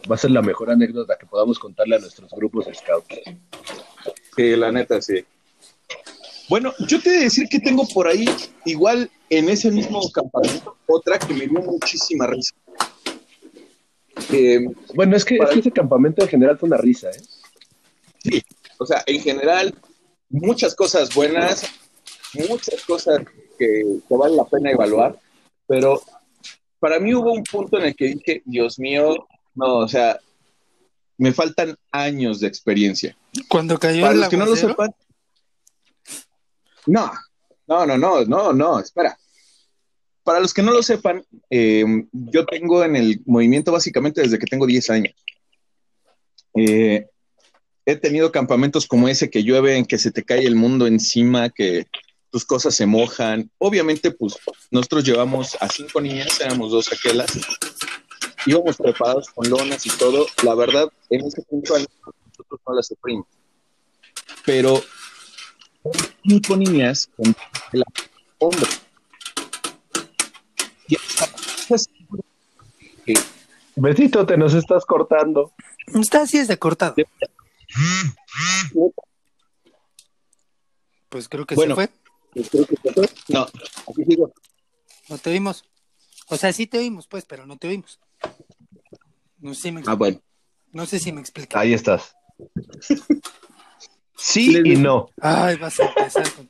va 0.09 0.15
a 0.15 0.17
ser 0.17 0.31
la 0.31 0.41
mejor 0.41 0.69
anécdota 0.69 1.17
que 1.17 1.25
podamos 1.25 1.59
contarle 1.59 1.95
a 1.95 1.99
nuestros 1.99 2.31
grupos 2.31 2.65
scouts. 2.73 3.21
Sí, 4.35 4.55
la 4.55 4.71
neta, 4.71 5.01
sí. 5.01 5.23
Bueno, 6.49 6.73
yo 6.87 7.01
te 7.01 7.09
he 7.09 7.13
de 7.13 7.23
decir 7.25 7.47
que 7.47 7.59
tengo 7.59 7.87
por 7.87 8.07
ahí, 8.07 8.25
igual 8.65 9.09
en 9.29 9.49
ese 9.49 9.71
mismo 9.71 10.01
campamento, 10.11 10.75
otra 10.87 11.17
que 11.17 11.33
me 11.33 11.47
dio 11.47 11.61
muchísima 11.61 12.27
risa. 12.27 12.53
Eh, 14.31 14.65
Bueno, 14.93 15.15
es 15.15 15.23
que, 15.25 15.37
es 15.37 15.49
que 15.49 15.59
ese 15.59 15.71
campamento 15.71 16.21
en 16.21 16.29
general 16.29 16.57
fue 16.57 16.67
una 16.67 16.77
risa, 16.77 17.09
¿eh? 17.09 17.21
sí, 18.23 18.43
o 18.77 18.85
sea, 18.85 19.03
en 19.05 19.21
general, 19.21 19.73
muchas 20.29 20.75
cosas 20.75 21.13
buenas, 21.15 21.65
muchas 22.33 22.83
cosas 22.85 23.21
que, 23.57 23.83
que 24.07 24.15
vale 24.15 24.35
la 24.35 24.45
pena 24.45 24.71
evaluar, 24.71 25.17
pero 25.65 26.01
para 26.79 26.99
mí 26.99 27.13
hubo 27.13 27.31
un 27.31 27.43
punto 27.43 27.79
en 27.79 27.85
el 27.85 27.95
que 27.95 28.05
dije, 28.05 28.41
Dios 28.45 28.77
mío, 28.77 29.27
no, 29.55 29.77
o 29.77 29.87
sea, 29.87 30.19
me 31.17 31.33
faltan 31.33 31.75
años 31.91 32.39
de 32.39 32.47
experiencia. 32.47 33.15
Cuando 33.47 33.79
cayó 33.79 34.01
Para 34.01 34.13
el 34.13 34.19
los 34.21 34.29
que 34.29 34.37
no 34.37 34.45
lo 34.45 34.55
sepan. 34.55 34.93
No, 36.85 37.11
no, 37.67 37.85
no, 37.85 37.97
no, 37.97 38.25
no, 38.25 38.53
no, 38.53 38.79
espera. 38.79 39.17
Para 40.23 40.39
los 40.39 40.53
que 40.53 40.63
no 40.63 40.71
lo 40.71 40.81
sepan, 40.81 41.23
eh, 41.49 41.85
yo 42.11 42.45
tengo 42.45 42.83
en 42.83 42.95
el 42.95 43.21
movimiento 43.25 43.71
básicamente 43.71 44.21
desde 44.21 44.39
que 44.39 44.45
tengo 44.45 44.65
10 44.65 44.89
años. 44.89 45.13
Eh, 46.55 47.07
he 47.85 47.95
tenido 47.95 48.31
campamentos 48.31 48.87
como 48.87 49.07
ese 49.07 49.29
que 49.29 49.43
llueve, 49.43 49.77
en 49.77 49.85
que 49.85 49.97
se 49.97 50.11
te 50.11 50.23
cae 50.23 50.45
el 50.45 50.55
mundo 50.55 50.87
encima, 50.87 51.49
que 51.49 51.87
tus 52.29 52.45
cosas 52.45 52.73
se 52.75 52.85
mojan. 52.85 53.51
Obviamente, 53.57 54.11
pues 54.11 54.35
nosotros 54.71 55.03
llevamos 55.03 55.57
a 55.59 55.67
cinco 55.69 56.01
niñas, 56.01 56.39
éramos 56.41 56.71
dos 56.71 56.91
aquelas, 56.91 57.31
íbamos 58.45 58.77
preparados 58.77 59.29
con 59.29 59.49
lonas 59.49 59.85
y 59.85 59.89
todo. 59.91 60.25
La 60.43 60.55
verdad, 60.55 60.91
en 61.09 61.25
ese 61.25 61.41
punto 61.43 61.73
nosotros 61.77 62.59
no 62.67 62.73
las 62.73 62.87
sufrimos 62.87 63.27
pero 64.45 64.81
cinco 66.23 66.55
niñas 66.57 67.09
con 67.15 67.35
el 67.73 67.83
que 73.05 73.13
Besito, 73.75 74.25
te 74.25 74.37
nos 74.37 74.53
estás 74.53 74.85
cortando. 74.85 75.51
está 75.99 76.21
así 76.21 76.37
es 76.37 76.47
de 76.47 76.59
cortado. 76.59 76.95
Pues 81.09 81.27
creo 81.27 81.45
que 81.45 81.55
Bueno. 81.55 81.75
se 81.75 81.87
fue. 81.87 82.43
creo 82.49 82.65
que 82.67 82.75
se 82.75 82.93
fue. 82.93 83.09
No, 83.29 83.41
aquí 83.43 84.05
sigo. 84.07 84.33
No 85.09 85.17
te 85.17 85.29
oímos. 85.31 85.65
O 86.27 86.37
sea, 86.37 86.53
sí 86.53 86.67
te 86.67 86.77
oímos, 86.77 87.07
pues, 87.07 87.25
pero 87.25 87.45
no 87.45 87.57
te 87.57 87.67
oímos. 87.67 87.99
No 89.43 89.53
sé 89.53 89.61
si 89.63 89.71
me, 89.73 89.83
Ah, 89.85 89.95
bueno. 89.95 90.21
no 90.71 90.85
sé 90.85 90.99
si 90.99 91.11
me 91.11 91.19
explica. 91.19 91.59
Ahí 91.59 91.73
estás. 91.73 92.15
Sí 94.15 94.53
Les 94.53 94.65
y 94.65 94.75
no. 94.77 95.07
Ay, 95.19 95.57
vas 95.57 95.77
a 95.81 95.85
empezar 95.85 96.31
con... 96.33 96.49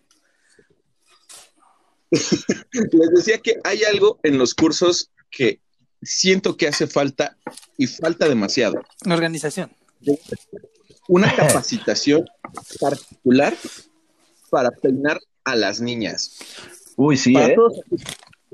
Les 2.12 3.10
decía 3.16 3.40
que 3.40 3.60
hay 3.64 3.84
algo 3.84 4.20
en 4.22 4.38
los 4.38 4.54
cursos 4.54 5.10
que 5.32 5.60
siento 6.04 6.56
que 6.56 6.68
hace 6.68 6.86
falta 6.86 7.36
y 7.76 7.88
falta 7.88 8.30
demasiado. 8.30 8.76
Una 9.06 9.16
organización. 9.16 9.72
Una 11.08 11.36
capacitación 11.36 12.26
particular 12.80 13.56
para 14.52 14.70
peinar 14.70 15.20
a 15.44 15.56
las 15.56 15.82
niñas. 15.82 16.38
Uy, 16.96 17.18
sí, 17.18 17.34
para 17.34 17.48
¿eh? 17.48 17.56
todos 17.56 17.80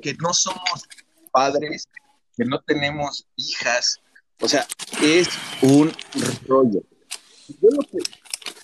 que 0.02 0.14
no 0.14 0.34
somos 0.34 0.88
padres, 1.34 1.90
que 2.38 2.46
no 2.46 2.62
tenemos 2.62 3.28
hijas, 3.36 3.98
o 4.42 4.48
sea, 4.48 4.66
es 5.02 5.28
un 5.62 5.92
rollo. 6.48 6.82
Yo 7.62 7.70
lo 7.72 7.82
que, 7.82 7.98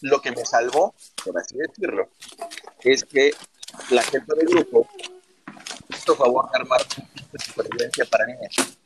lo 0.02 0.22
que 0.22 0.32
me 0.32 0.46
salvó, 0.46 0.96
por 1.24 1.38
así 1.38 1.58
decirlo, 1.58 2.10
es 2.84 3.04
que 3.04 3.32
la 3.90 4.04
gente 4.04 4.36
del 4.36 4.48
grupo 4.48 4.88
hizo 5.90 6.16
favor 6.16 6.50
de 6.52 6.60
armar 6.60 6.82
de 7.32 7.40
supervivencia 7.40 8.06
para 8.06 8.26
niñas. 8.26 8.78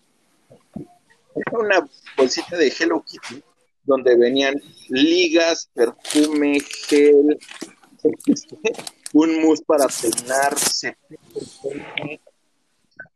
Era 1.35 1.59
una 1.59 1.89
bolsita 2.17 2.57
de 2.57 2.73
Hello 2.77 3.03
Kitty 3.03 3.43
donde 3.83 4.15
venían 4.15 4.55
ligas, 4.89 5.69
perfume, 5.73 6.59
gel, 6.87 7.39
un 9.13 9.41
mousse 9.41 9.63
para 9.65 9.87
peinar, 9.87 10.57
cepillo. 10.57 11.19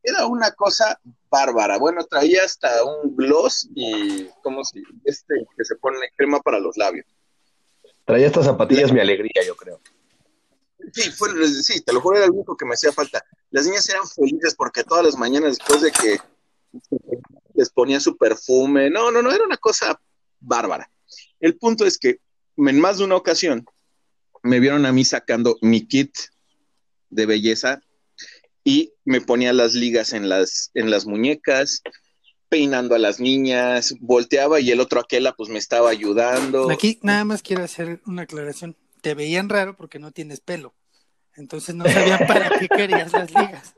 Era 0.04 0.28
una 0.28 0.52
cosa 0.52 1.00
bárbara. 1.30 1.78
Bueno, 1.78 2.04
traía 2.06 2.44
hasta 2.44 2.84
un 2.84 3.16
gloss 3.16 3.70
y, 3.74 4.28
¿cómo 4.44 4.64
se 4.64 4.82
Este 5.06 5.34
que 5.58 5.66
se 5.66 5.76
pone 5.78 5.98
crema 6.16 6.42
para 6.42 6.60
los 6.60 6.78
labios. 6.78 7.06
Traía 8.06 8.28
estas 8.28 8.46
zapatillas 8.46 8.92
mi 8.92 9.00
alegría, 9.00 9.44
yo 9.46 9.56
creo. 9.56 9.80
Sí, 10.92 11.10
fue, 11.12 11.30
sí, 11.48 11.82
te 11.82 11.94
lo 11.94 12.02
juro, 12.02 12.18
era 12.18 12.28
lo 12.28 12.34
único 12.34 12.58
que 12.58 12.66
me 12.66 12.74
hacía 12.74 12.92
falta. 12.92 13.24
Las 13.52 13.66
niñas 13.66 13.88
eran 13.88 14.06
felices 14.06 14.54
porque 14.56 14.84
todas 14.84 15.06
las 15.06 15.18
mañanas, 15.18 15.58
después 15.58 15.82
de 15.82 15.92
que 15.92 16.18
les 17.54 17.70
ponía 17.70 18.00
su 18.00 18.18
perfume, 18.18 18.90
no, 18.90 19.10
no, 19.10 19.22
no, 19.22 19.32
era 19.32 19.46
una 19.46 19.58
cosa 19.58 20.00
bárbara. 20.40 20.90
El 21.40 21.58
punto 21.58 21.86
es 21.86 21.98
que 21.98 22.20
en 22.58 22.80
más 22.80 22.98
de 22.98 23.06
una 23.06 23.16
ocasión 23.16 23.66
me 24.42 24.60
vieron 24.60 24.86
a 24.86 24.92
mí 24.92 25.06
sacando 25.06 25.58
mi 25.62 25.88
kit 25.88 26.14
de 27.10 27.26
belleza 27.26 27.82
y 28.64 28.94
me 29.06 29.22
ponía 29.22 29.54
las 29.54 29.74
ligas 29.74 30.14
en 30.14 30.30
las, 30.30 30.72
en 30.74 30.90
las 30.90 31.06
muñecas, 31.06 31.82
peinando 32.50 32.96
a 32.96 33.00
las 33.00 33.20
niñas, 33.20 33.96
volteaba 34.00 34.60
y 34.60 34.72
el 34.72 34.80
otro 34.80 35.00
aquela 35.00 35.34
pues 35.36 35.50
me 35.50 35.60
estaba 35.60 35.90
ayudando. 35.90 36.70
Aquí 36.72 37.00
nada 37.02 37.26
más 37.26 37.42
quiero 37.42 37.64
hacer 37.64 38.02
una 38.06 38.24
aclaración. 38.24 38.78
Te 39.02 39.16
veían 39.16 39.50
raro 39.50 39.76
porque 39.76 40.00
no 40.00 40.12
tienes 40.12 40.40
pelo. 40.40 40.74
Entonces 41.36 41.76
no 41.76 41.86
sabían 41.86 42.20
para 42.28 42.58
qué 42.58 42.68
querías 42.70 43.12
las 43.12 43.30
ligas. 43.30 43.74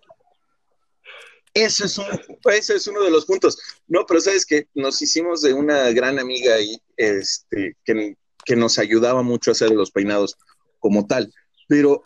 Eso 1.53 1.85
es, 1.85 1.97
un, 1.97 2.05
eso 2.51 2.73
es 2.73 2.85
uno 2.87 3.01
de 3.01 3.11
los 3.11 3.25
puntos. 3.25 3.57
No, 3.87 4.05
pero 4.05 4.19
sabes 4.19 4.45
que 4.45 4.67
nos 4.73 5.01
hicimos 5.01 5.41
de 5.41 5.53
una 5.53 5.89
gran 5.91 6.19
amiga 6.19 6.55
ahí, 6.55 6.77
este, 6.97 7.77
que, 7.85 8.17
que 8.43 8.55
nos 8.57 8.77
ayudaba 8.77 9.23
mucho 9.23 9.51
a 9.51 9.53
hacer 9.53 9.71
los 9.71 9.89
peinados 9.89 10.37
como 10.79 11.07
tal. 11.07 11.33
Pero 11.69 12.03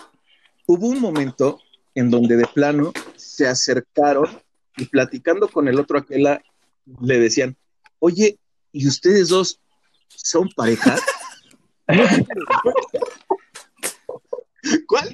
hubo 0.68 0.88
un 0.88 1.02
momento 1.02 1.60
en 1.96 2.10
donde 2.10 2.38
de 2.38 2.48
plano 2.48 2.94
se 3.16 3.48
acercaron 3.48 4.28
y 4.78 4.86
platicando 4.86 5.48
con 5.48 5.68
el 5.68 5.80
otro 5.80 6.00
aquel 6.00 6.40
le 7.02 7.20
decían, 7.20 7.58
oye, 8.00 8.40
¿y 8.72 8.88
ustedes 8.88 9.30
dos 9.30 9.60
son 10.08 10.50
pareja? 10.56 10.98
¿Cuál? 14.88 15.14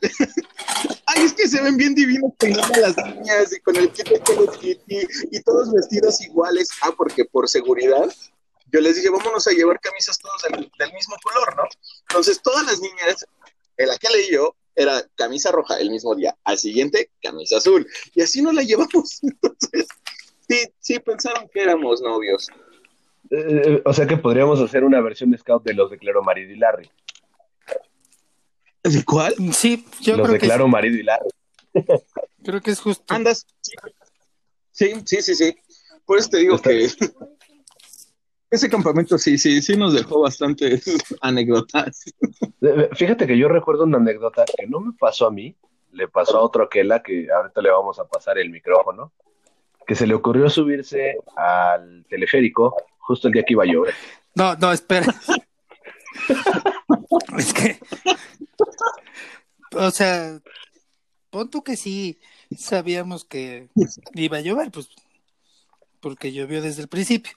Ay, 1.05 1.23
es 1.23 1.33
que 1.33 1.47
se 1.47 1.61
ven 1.61 1.77
bien 1.77 1.95
divinos 1.95 2.31
peinando 2.37 2.79
las 2.79 2.97
niñas 2.97 3.53
y 3.53 3.59
con 3.59 3.75
el 3.75 3.91
kit 3.91 4.07
de 4.07 5.07
y 5.31 5.39
todos 5.41 5.71
vestidos 5.71 6.21
iguales. 6.21 6.69
Ah, 6.81 6.91
porque 6.95 7.25
por 7.25 7.47
seguridad, 7.47 8.13
yo 8.71 8.81
les 8.81 8.95
dije, 8.95 9.09
vámonos 9.09 9.47
a 9.47 9.51
llevar 9.51 9.79
camisas 9.79 10.17
todos 10.19 10.41
del, 10.43 10.93
mismo 10.93 11.15
color, 11.23 11.55
¿no? 11.55 11.63
Entonces, 12.09 12.41
todas 12.41 12.65
las 12.65 12.79
niñas, 12.79 13.25
en 13.77 13.87
la 13.87 13.97
que 13.97 14.09
leí 14.09 14.31
yo, 14.31 14.55
era 14.75 15.01
camisa 15.15 15.51
roja 15.51 15.79
el 15.79 15.89
mismo 15.89 16.15
día. 16.15 16.35
Al 16.43 16.57
siguiente, 16.57 17.11
camisa 17.21 17.57
azul. 17.57 17.87
Y 18.13 18.21
así 18.21 18.41
nos 18.41 18.53
la 18.53 18.63
llevamos. 18.63 19.19
Entonces, 19.23 19.87
sí, 20.47 20.57
sí 20.79 20.99
pensaron 20.99 21.49
que 21.53 21.63
éramos 21.63 22.01
novios. 22.01 22.49
Eh, 23.31 23.81
o 23.83 23.93
sea 23.93 24.05
que 24.05 24.17
podríamos 24.17 24.59
hacer 24.59 24.83
una 24.83 25.01
versión 25.01 25.31
de 25.31 25.37
Scout 25.37 25.63
de 25.63 25.73
los 25.73 25.89
de 25.89 25.97
Claro 25.97 26.23
Marido 26.23 26.51
y 26.51 26.57
Larry. 26.57 26.91
¿De 28.83 29.03
cuál? 29.03 29.33
Sí, 29.51 29.85
yo 30.01 30.15
los 30.15 30.27
creo 30.27 30.39
de 30.39 30.39
Claro 30.39 30.67
Marido 30.67 30.97
y 30.97 31.03
Larry. 31.03 31.29
Creo 32.43 32.61
que 32.61 32.71
es 32.71 32.79
justo. 32.79 33.13
Andas. 33.13 33.47
Sí, 34.71 34.93
sí, 35.05 35.21
sí, 35.21 35.35
sí. 35.35 35.55
Por 36.05 36.19
eso 36.19 36.29
te 36.29 36.37
digo 36.37 36.59
que 36.59 36.87
ese 38.55 38.69
campamento 38.69 39.17
sí, 39.17 39.37
sí, 39.37 39.61
sí 39.61 39.77
nos 39.77 39.93
dejó 39.93 40.21
bastantes 40.21 40.85
anécdotas. 41.21 42.05
Fíjate 42.93 43.27
que 43.27 43.37
yo 43.37 43.47
recuerdo 43.47 43.83
una 43.83 43.97
anécdota 43.97 44.45
que 44.57 44.67
no 44.67 44.79
me 44.79 44.93
pasó 44.93 45.27
a 45.27 45.31
mí, 45.31 45.55
le 45.91 46.07
pasó 46.07 46.37
a 46.37 46.41
otro 46.41 46.63
aquella 46.63 47.01
que 47.01 47.27
ahorita 47.31 47.61
le 47.61 47.71
vamos 47.71 47.99
a 47.99 48.05
pasar 48.05 48.37
el 48.37 48.49
micrófono, 48.49 49.13
que 49.85 49.95
se 49.95 50.07
le 50.07 50.13
ocurrió 50.13 50.49
subirse 50.49 51.17
al 51.35 52.05
teleférico 52.09 52.75
justo 52.97 53.27
el 53.27 53.33
día 53.33 53.43
que 53.43 53.53
iba 53.53 53.63
a 53.63 53.67
llover. 53.67 53.93
No, 54.33 54.55
no, 54.55 54.71
espera. 54.71 55.05
es 57.37 57.53
que, 57.53 57.79
o 59.73 59.91
sea, 59.91 60.39
pon 61.29 61.49
tú 61.49 61.63
que 61.63 61.77
sí 61.77 62.19
sabíamos 62.57 63.25
que 63.25 63.69
iba 64.15 64.37
a 64.37 64.41
llover, 64.41 64.71
pues, 64.71 64.89
porque 65.99 66.33
llovió 66.33 66.61
desde 66.61 66.81
el 66.81 66.87
principio. 66.87 67.33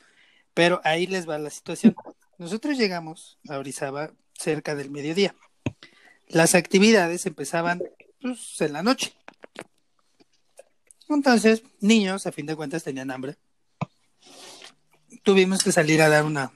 Pero 0.58 0.80
ahí 0.82 1.06
les 1.06 1.28
va 1.28 1.38
la 1.38 1.50
situación. 1.50 1.94
Nosotros 2.36 2.76
llegamos 2.76 3.38
a 3.48 3.58
Orizaba 3.58 4.10
cerca 4.32 4.74
del 4.74 4.90
mediodía. 4.90 5.36
Las 6.26 6.56
actividades 6.56 7.26
empezaban 7.26 7.80
pues, 8.20 8.60
en 8.60 8.72
la 8.72 8.82
noche. 8.82 9.14
Entonces, 11.08 11.62
niños, 11.78 12.26
a 12.26 12.32
fin 12.32 12.44
de 12.44 12.56
cuentas, 12.56 12.82
tenían 12.82 13.12
hambre. 13.12 13.36
Tuvimos 15.22 15.62
que 15.62 15.70
salir 15.70 16.02
a 16.02 16.08
dar 16.08 16.24
una, 16.24 16.50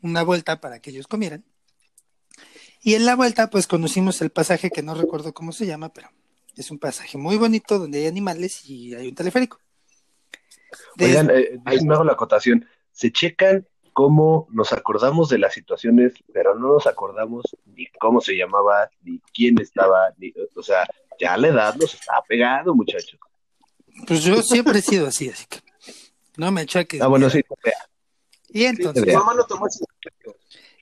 una 0.00 0.22
vuelta 0.22 0.60
para 0.60 0.78
que 0.78 0.90
ellos 0.90 1.08
comieran. 1.08 1.44
Y 2.82 2.94
en 2.94 3.04
la 3.04 3.16
vuelta, 3.16 3.50
pues 3.50 3.66
conocimos 3.66 4.22
el 4.22 4.30
pasaje 4.30 4.70
que 4.70 4.84
no 4.84 4.94
recuerdo 4.94 5.34
cómo 5.34 5.50
se 5.50 5.66
llama, 5.66 5.92
pero 5.92 6.08
es 6.54 6.70
un 6.70 6.78
pasaje 6.78 7.18
muy 7.18 7.36
bonito 7.36 7.80
donde 7.80 7.98
hay 7.98 8.06
animales 8.06 8.64
y 8.64 8.94
hay 8.94 9.08
un 9.08 9.16
teleférico. 9.16 9.58
Oigan, 11.00 11.30
eh, 11.30 11.58
me 11.64 11.94
hago 11.94 12.04
la 12.04 12.12
acotación 12.12 12.64
se 12.98 13.12
checan 13.12 13.64
cómo 13.92 14.48
nos 14.50 14.72
acordamos 14.72 15.28
de 15.28 15.38
las 15.38 15.54
situaciones, 15.54 16.14
pero 16.32 16.56
no 16.56 16.72
nos 16.72 16.88
acordamos 16.88 17.44
ni 17.66 17.86
cómo 18.00 18.20
se 18.20 18.34
llamaba, 18.34 18.90
ni 19.02 19.20
quién 19.32 19.60
estaba, 19.60 20.12
ni, 20.18 20.34
o 20.56 20.62
sea, 20.64 20.84
ya 21.16 21.36
la 21.36 21.46
edad 21.46 21.76
nos 21.76 21.94
está 21.94 22.20
pegando, 22.26 22.74
muchachos. 22.74 23.16
Pues 24.04 24.24
yo 24.24 24.42
siempre 24.42 24.80
he 24.80 24.82
sido 24.82 25.06
así, 25.06 25.28
así 25.28 25.46
que 25.46 25.60
no 26.36 26.50
me 26.50 26.62
echaques. 26.62 27.00
Ah, 27.00 27.06
bueno, 27.06 27.30
sí. 27.30 27.40
Y 28.48 28.64
entonces, 28.64 29.04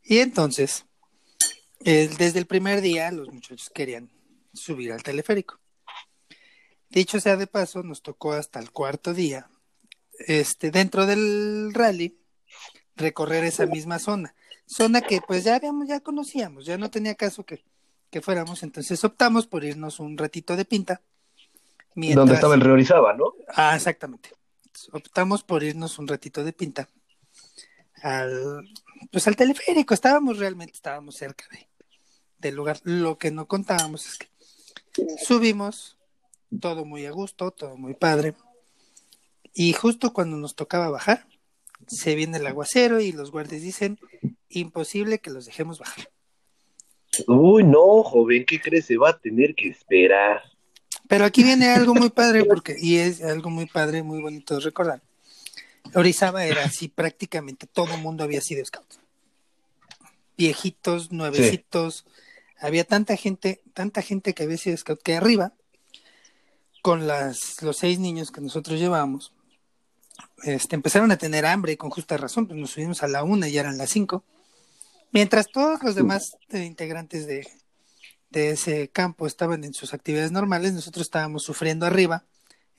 y 0.03 0.19
entonces, 0.21 0.87
desde 1.81 2.39
el 2.39 2.47
primer 2.47 2.81
día 2.81 3.13
los 3.13 3.31
muchachos 3.31 3.69
querían 3.69 4.11
subir 4.55 4.91
al 4.93 5.03
teleférico. 5.03 5.61
Dicho 6.89 7.21
sea 7.21 7.37
de 7.37 7.47
paso, 7.47 7.83
nos 7.83 8.01
tocó 8.01 8.33
hasta 8.33 8.59
el 8.59 8.71
cuarto 8.71 9.13
día 9.13 9.51
este, 10.21 10.71
dentro 10.71 11.07
del 11.07 11.73
rally, 11.75 12.19
recorrer 12.97 13.45
esa 13.45 13.67
misma 13.67 13.99
zona. 13.99 14.35
Zona 14.67 15.01
que 15.01 15.21
pues 15.21 15.45
ya 15.45 15.57
habíamos, 15.57 15.89
ya 15.89 16.01
conocíamos, 16.01 16.67
ya 16.67 16.77
no 16.77 16.91
tenía 16.91 17.15
caso 17.15 17.45
que, 17.45 17.65
que 18.11 18.21
fuéramos, 18.21 18.63
entonces 18.63 19.03
optamos 19.05 19.47
por 19.47 19.65
irnos 19.65 20.01
un 20.01 20.19
ratito 20.19 20.57
de 20.57 20.65
pinta. 20.65 21.03
Donde 21.95 22.35
estaba 22.35 22.55
el 22.55 22.61
río 22.61 22.75
Orizaba, 22.75 23.15
¿no? 23.15 23.35
Ah, 23.49 23.75
exactamente. 23.75 24.31
Optamos 24.93 25.43
por 25.43 25.63
irnos 25.63 25.99
un 25.99 26.07
ratito 26.07 26.45
de 26.45 26.53
pinta 26.53 26.89
al, 28.03 28.69
pues 29.11 29.27
al 29.27 29.37
teleférico, 29.37 29.95
estábamos 29.95 30.39
realmente, 30.39 30.75
estábamos 30.75 31.17
cerca 31.17 31.45
de, 31.51 31.69
del 32.39 32.55
lugar. 32.55 32.81
Lo 32.85 33.19
que 33.19 33.31
no 33.31 33.47
contábamos 33.47 34.07
es 34.07 34.19
que 34.19 34.29
subimos, 35.25 35.97
todo 36.61 36.85
muy 36.85 37.07
a 37.07 37.11
gusto, 37.11 37.51
todo 37.51 37.77
muy 37.77 37.95
padre. 37.95 38.35
Y 39.59 39.73
justo 39.73 40.13
cuando 40.13 40.37
nos 40.37 40.55
tocaba 40.55 40.91
bajar, 40.91 41.27
se 41.87 42.15
viene 42.15 42.37
el 42.37 42.47
aguacero 42.47 43.01
y 43.01 43.11
los 43.11 43.31
guardias 43.31 43.63
dicen, 43.63 43.99
imposible 44.51 45.19
que 45.19 45.31
los 45.31 45.47
dejemos 45.47 45.79
bajar. 45.79 46.11
Uy, 47.27 47.65
no, 47.65 48.03
joven, 48.03 48.45
¿qué 48.45 48.61
crees? 48.61 48.85
Se 48.85 48.99
va 48.99 49.09
a 49.09 49.19
tener 49.19 49.55
que 49.55 49.69
esperar. 49.69 50.43
Pero 51.09 51.25
aquí 51.25 51.43
viene 51.43 51.71
algo 51.71 51.95
muy 51.95 52.11
padre, 52.11 52.45
porque, 52.49 52.77
y 52.79 52.99
es 52.99 53.23
algo 53.23 53.49
muy 53.49 53.65
padre, 53.65 54.03
muy 54.03 54.21
bonito 54.21 54.57
de 54.57 54.61
recordar. 54.61 55.01
Orizaba 55.95 56.45
era 56.45 56.65
así, 56.65 56.89
prácticamente 56.95 57.67
todo 57.67 57.95
el 57.95 58.03
mundo 58.03 58.25
había 58.25 58.43
sido 58.43 58.63
scout. 58.63 58.87
Viejitos, 60.37 61.13
nuevecitos, 61.13 62.05
había 62.59 62.85
tanta 62.85 63.17
gente, 63.17 63.63
tanta 63.73 64.03
gente 64.03 64.35
que 64.35 64.43
había 64.43 64.59
sido 64.59 64.77
scout 64.77 65.01
que 65.03 65.17
arriba, 65.17 65.55
con 66.83 67.07
las, 67.07 67.63
los 67.63 67.79
seis 67.79 67.99
niños 67.99 68.31
que 68.31 68.43
nosotros 68.43 68.79
llevábamos, 68.79 69.33
este, 70.43 70.77
empezaron 70.77 71.11
a 71.11 71.19
tener 71.19 71.47
hambre 71.47 71.77
con 71.77 71.91
justa 71.91 72.17
razón, 72.17 72.47
pues 72.47 72.59
nos 72.59 72.71
subimos 72.71 73.03
a 73.03 73.09
la 73.09 73.25
una 73.25 73.49
y 73.49 73.59
eran 73.59 73.79
las 73.79 73.91
cinco. 73.91 74.25
Mientras 75.13 75.49
todos 75.49 75.83
los 75.83 75.95
demás 75.95 76.37
integrantes 76.53 77.27
de, 77.27 77.47
ese 78.33 78.89
campo 78.89 79.27
estaban 79.27 79.65
en 79.65 79.73
sus 79.73 79.95
actividades 79.95 80.31
normales, 80.31 80.75
nosotros 80.75 81.07
estábamos 81.07 81.43
sufriendo 81.43 81.87
arriba, 81.87 82.25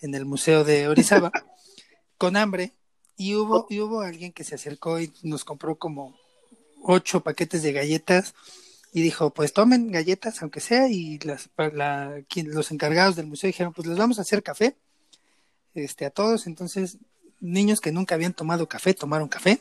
en 0.01 0.13
el 0.13 0.25
Museo 0.25 0.63
de 0.63 0.87
Orizaba, 0.87 1.31
con 2.19 2.37
hambre, 2.37 2.73
y 3.15 3.33
hubo, 3.33 3.65
y 3.69 3.79
hubo 3.79 4.01
alguien 4.01 4.31
que 4.31 4.43
se 4.43 4.53
acercó 4.53 4.99
y 4.99 5.11
nos 5.23 5.43
compró 5.43 5.77
como 5.77 6.15
ocho 6.83 7.21
paquetes 7.21 7.63
de 7.63 7.73
galletas 7.73 8.35
y 8.93 9.01
dijo, 9.01 9.31
pues 9.31 9.53
tomen 9.53 9.91
galletas, 9.91 10.41
aunque 10.41 10.59
sea, 10.59 10.87
y 10.89 11.17
las, 11.19 11.49
los 12.45 12.71
encargados 12.71 13.15
del 13.15 13.27
museo 13.27 13.47
dijeron, 13.47 13.73
pues 13.73 13.87
les 13.87 13.97
vamos 13.97 14.19
a 14.19 14.21
hacer 14.21 14.43
café 14.43 14.75
este, 15.73 16.05
a 16.05 16.09
todos, 16.09 16.47
entonces 16.47 16.97
niños 17.39 17.79
que 17.79 17.91
nunca 17.91 18.15
habían 18.15 18.33
tomado 18.33 18.67
café 18.67 18.93
tomaron 18.93 19.27
café. 19.27 19.59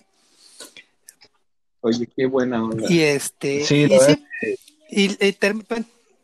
Oye, 1.80 2.06
qué 2.06 2.26
buena 2.26 2.64
onda. 2.64 2.90
Y 2.90 3.00
este, 3.00 3.64
y, 4.90 5.16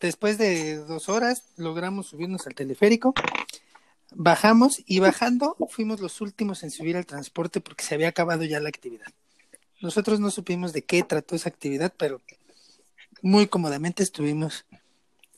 después 0.01 0.39
de 0.39 0.77
dos 0.79 1.09
horas 1.09 1.45
logramos 1.57 2.09
subirnos 2.09 2.47
al 2.47 2.55
teleférico, 2.55 3.15
bajamos 4.11 4.83
y 4.87 4.99
bajando 4.99 5.57
fuimos 5.71 6.01
los 6.01 6.21
últimos 6.21 6.63
en 6.63 6.71
subir 6.71 6.97
al 6.97 7.07
transporte 7.07 7.61
porque 7.61 7.85
se 7.85 7.95
había 7.95 8.09
acabado 8.09 8.45
ya 8.45 8.61
la 8.61 8.69
actividad. 8.69 9.07
Nosotros 9.81 10.21
no 10.21 10.31
supimos 10.31 10.73
de 10.73 10.83
qué 10.83 11.03
trató 11.03 11.35
esa 11.35 11.49
actividad, 11.49 11.93
pero 11.97 12.21
muy 13.21 13.47
cómodamente 13.47 14.03
estuvimos 14.03 14.65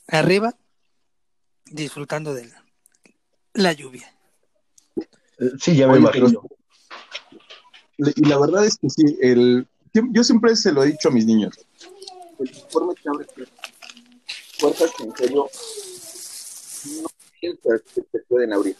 arriba 0.07 0.55
disfrutando 1.66 2.35
de 2.35 2.50
la 3.53 3.72
lluvia. 3.72 4.13
Sí, 5.61 5.76
ya 5.76 5.88
me 5.88 5.98
imagino. 5.98 6.42
y 7.98 8.24
la 8.26 8.38
verdad 8.38 8.64
es 8.64 8.76
que 8.76 8.90
sí, 8.90 9.16
el, 9.20 9.66
yo 9.92 10.24
siempre 10.24 10.57
se 10.57 10.72
lo 10.72 10.83
he 10.83 10.88
dicho 10.88 11.09
a 11.09 11.12
mis 11.12 11.26
niños. 11.26 11.54
El 12.38 12.48
informe 12.48 12.94
que 12.94 13.09
abre 13.09 13.26
puertas 14.59 14.90
que 14.96 15.04
en 15.04 15.16
serio 15.16 15.48
no 17.02 17.09
piensas 17.40 17.80
que 17.94 18.02
se 18.11 18.18
pueden 18.28 18.52
abrir. 18.52 18.76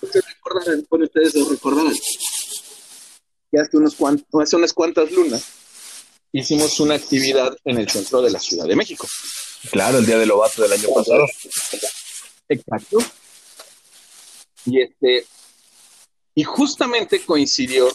Ustedes 0.00 0.24
recordarán, 0.26 0.86
bueno, 0.90 1.04
ustedes 1.06 1.34
lo 1.34 1.48
recordarán, 1.48 1.94
que 3.50 3.60
hace, 3.60 3.76
unos 3.76 3.94
cuantos, 3.94 4.42
hace 4.42 4.56
unas 4.56 4.72
cuantas 4.72 5.10
lunas 5.10 5.44
hicimos 6.32 6.78
una 6.80 6.94
actividad 6.94 7.56
en 7.64 7.78
el 7.78 7.88
centro 7.88 8.20
de 8.20 8.30
la 8.30 8.38
Ciudad 8.38 8.66
de 8.66 8.76
México. 8.76 9.06
Claro, 9.70 9.98
el 9.98 10.06
día 10.06 10.18
del 10.18 10.28
Lobato 10.28 10.62
del 10.62 10.72
año 10.72 10.88
pasado. 10.94 11.26
Exacto 12.48 12.98
Y 14.66 14.80
este, 14.80 15.24
y 16.34 16.42
justamente 16.42 17.20
coincidió 17.24 17.88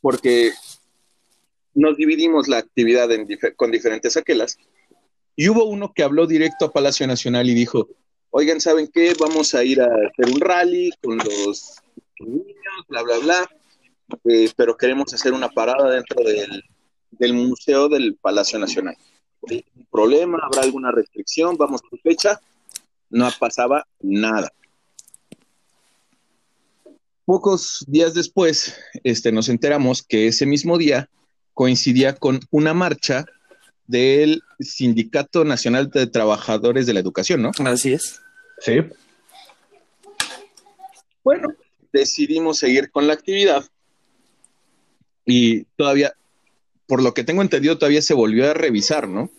porque 0.00 0.52
nos 1.74 1.96
dividimos 1.96 2.48
la 2.48 2.58
actividad 2.58 3.08
con 3.56 3.70
diferentes 3.70 4.16
aquelas. 4.16 4.56
Y 5.36 5.48
hubo 5.48 5.64
uno 5.64 5.92
que 5.94 6.02
habló 6.02 6.26
directo 6.26 6.64
a 6.64 6.72
Palacio 6.72 7.06
Nacional 7.06 7.48
y 7.50 7.54
dijo, 7.54 7.88
oigan, 8.30 8.60
¿saben 8.60 8.88
qué? 8.88 9.14
Vamos 9.18 9.54
a 9.54 9.62
ir 9.62 9.80
a 9.80 9.86
hacer 9.86 10.34
un 10.34 10.40
rally 10.40 10.90
con 11.02 11.18
los 11.18 11.76
niños, 12.18 12.86
bla, 12.88 13.02
bla, 13.02 13.18
bla, 13.18 13.50
eh, 14.24 14.50
pero 14.56 14.76
queremos 14.76 15.12
hacer 15.12 15.34
una 15.34 15.50
parada 15.50 15.90
dentro 15.90 16.24
del, 16.24 16.64
del 17.10 17.34
Museo 17.34 17.88
del 17.88 18.16
Palacio 18.16 18.58
Nacional. 18.58 18.96
¿Un 19.42 19.86
problema? 19.90 20.40
¿Habrá 20.42 20.62
alguna 20.62 20.90
restricción? 20.90 21.56
¿Vamos 21.56 21.82
a 21.82 21.96
fecha? 22.02 22.40
No 23.10 23.28
pasaba 23.38 23.86
nada. 24.00 24.50
Pocos 27.26 27.84
días 27.88 28.14
después, 28.14 28.78
este, 29.02 29.32
nos 29.32 29.48
enteramos 29.48 30.04
que 30.04 30.28
ese 30.28 30.46
mismo 30.46 30.78
día 30.78 31.10
coincidía 31.54 32.14
con 32.14 32.38
una 32.52 32.72
marcha 32.72 33.26
del 33.88 34.44
Sindicato 34.60 35.44
Nacional 35.44 35.90
de 35.90 36.06
Trabajadores 36.06 36.86
de 36.86 36.94
la 36.94 37.00
Educación, 37.00 37.42
¿no? 37.42 37.50
Así 37.64 37.94
es. 37.94 38.20
Sí. 38.60 38.78
Bueno, 41.24 41.48
decidimos 41.92 42.58
seguir 42.58 42.92
con 42.92 43.08
la 43.08 43.14
actividad 43.14 43.64
y 45.24 45.64
todavía, 45.76 46.14
por 46.86 47.02
lo 47.02 47.12
que 47.12 47.24
tengo 47.24 47.42
entendido, 47.42 47.76
todavía 47.76 48.02
se 48.02 48.14
volvió 48.14 48.48
a 48.48 48.54
revisar, 48.54 49.08
¿no? 49.08 49.30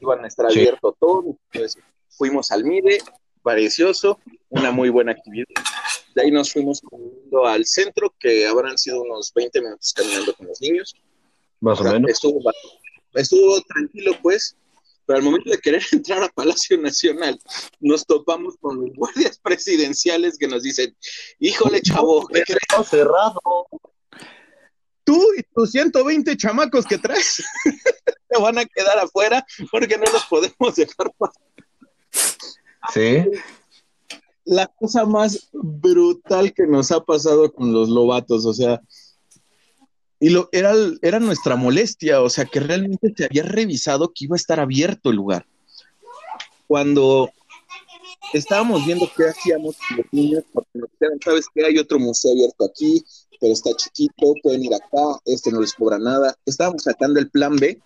Iban 0.00 0.24
a 0.24 0.26
estar 0.26 0.46
abierto 0.46 0.96
todo, 0.98 1.38
pues 1.52 1.78
fuimos 2.08 2.50
al 2.50 2.64
MIDE, 2.64 2.98
parecioso, 3.44 4.18
una 4.48 4.72
muy 4.72 4.88
buena 4.88 5.12
actividad. 5.12 5.46
De 6.16 6.22
ahí 6.22 6.30
nos 6.30 6.50
fuimos 6.50 6.80
al 7.44 7.66
centro, 7.66 8.14
que 8.18 8.46
habrán 8.46 8.78
sido 8.78 9.02
unos 9.02 9.30
20 9.34 9.60
minutos 9.60 9.92
caminando 9.94 10.34
con 10.34 10.46
los 10.46 10.58
niños. 10.62 10.94
Más 11.60 11.78
o, 11.78 11.84
menos. 11.84 12.10
Estuvo, 12.10 12.40
estuvo 13.12 13.60
tranquilo, 13.60 14.12
pues, 14.22 14.56
pero 15.04 15.18
al 15.18 15.24
momento 15.24 15.50
de 15.50 15.58
querer 15.58 15.82
entrar 15.92 16.22
a 16.22 16.30
Palacio 16.30 16.78
Nacional, 16.78 17.38
nos 17.80 18.06
topamos 18.06 18.54
con 18.58 18.80
los 18.80 18.96
guardias 18.96 19.38
presidenciales 19.38 20.38
que 20.38 20.48
nos 20.48 20.62
dicen, 20.62 20.96
híjole, 21.38 21.82
chavo, 21.82 22.26
¿qué 22.28 22.42
cerrado. 22.88 23.38
Tú 25.04 25.22
y 25.36 25.42
tus 25.54 25.70
120 25.70 26.34
chamacos 26.38 26.86
que 26.86 26.96
traes 26.96 27.44
te 28.28 28.40
van 28.40 28.56
a 28.56 28.64
quedar 28.64 28.98
afuera 29.00 29.44
porque 29.70 29.98
no 29.98 30.10
los 30.10 30.24
podemos 30.24 30.76
dejar 30.76 31.12
pasar. 31.18 31.42
Sí. 32.94 33.22
La 34.46 34.66
cosa 34.68 35.04
más 35.04 35.48
brutal 35.52 36.54
que 36.54 36.66
nos 36.66 36.90
ha 36.90 37.04
pasado 37.04 37.52
con 37.52 37.72
los 37.72 37.90
lobatos, 37.90 38.46
o 38.46 38.54
sea, 38.54 38.80
y 40.18 40.30
lo, 40.30 40.48
era, 40.52 40.72
era 41.02 41.20
nuestra 41.20 41.56
molestia, 41.56 42.22
o 42.22 42.30
sea, 42.30 42.46
que 42.46 42.60
realmente 42.60 43.12
se 43.14 43.26
había 43.26 43.42
revisado 43.42 44.12
que 44.14 44.24
iba 44.24 44.34
a 44.34 44.38
estar 44.38 44.58
abierto 44.58 45.10
el 45.10 45.16
lugar. 45.16 45.46
Cuando 46.66 47.30
estábamos 48.32 48.86
viendo 48.86 49.10
qué 49.14 49.28
hacíamos 49.28 49.76
con 49.76 49.98
los 49.98 50.06
niños, 50.12 50.44
porque 50.52 50.70
nos 50.78 50.90
dijeron, 50.92 51.18
¿sabes 51.22 51.46
qué? 51.54 51.66
Hay 51.66 51.78
otro 51.78 51.98
museo 51.98 52.32
abierto 52.32 52.64
aquí, 52.64 53.04
pero 53.38 53.52
está 53.52 53.70
chiquito, 53.74 54.32
pueden 54.42 54.64
ir 54.64 54.74
acá, 54.74 55.20
este 55.26 55.52
no 55.52 55.60
les 55.60 55.74
cobra 55.74 55.98
nada. 55.98 56.34
Estábamos 56.46 56.84
sacando 56.84 57.20
el 57.20 57.30
plan 57.30 57.56
B, 57.56 57.78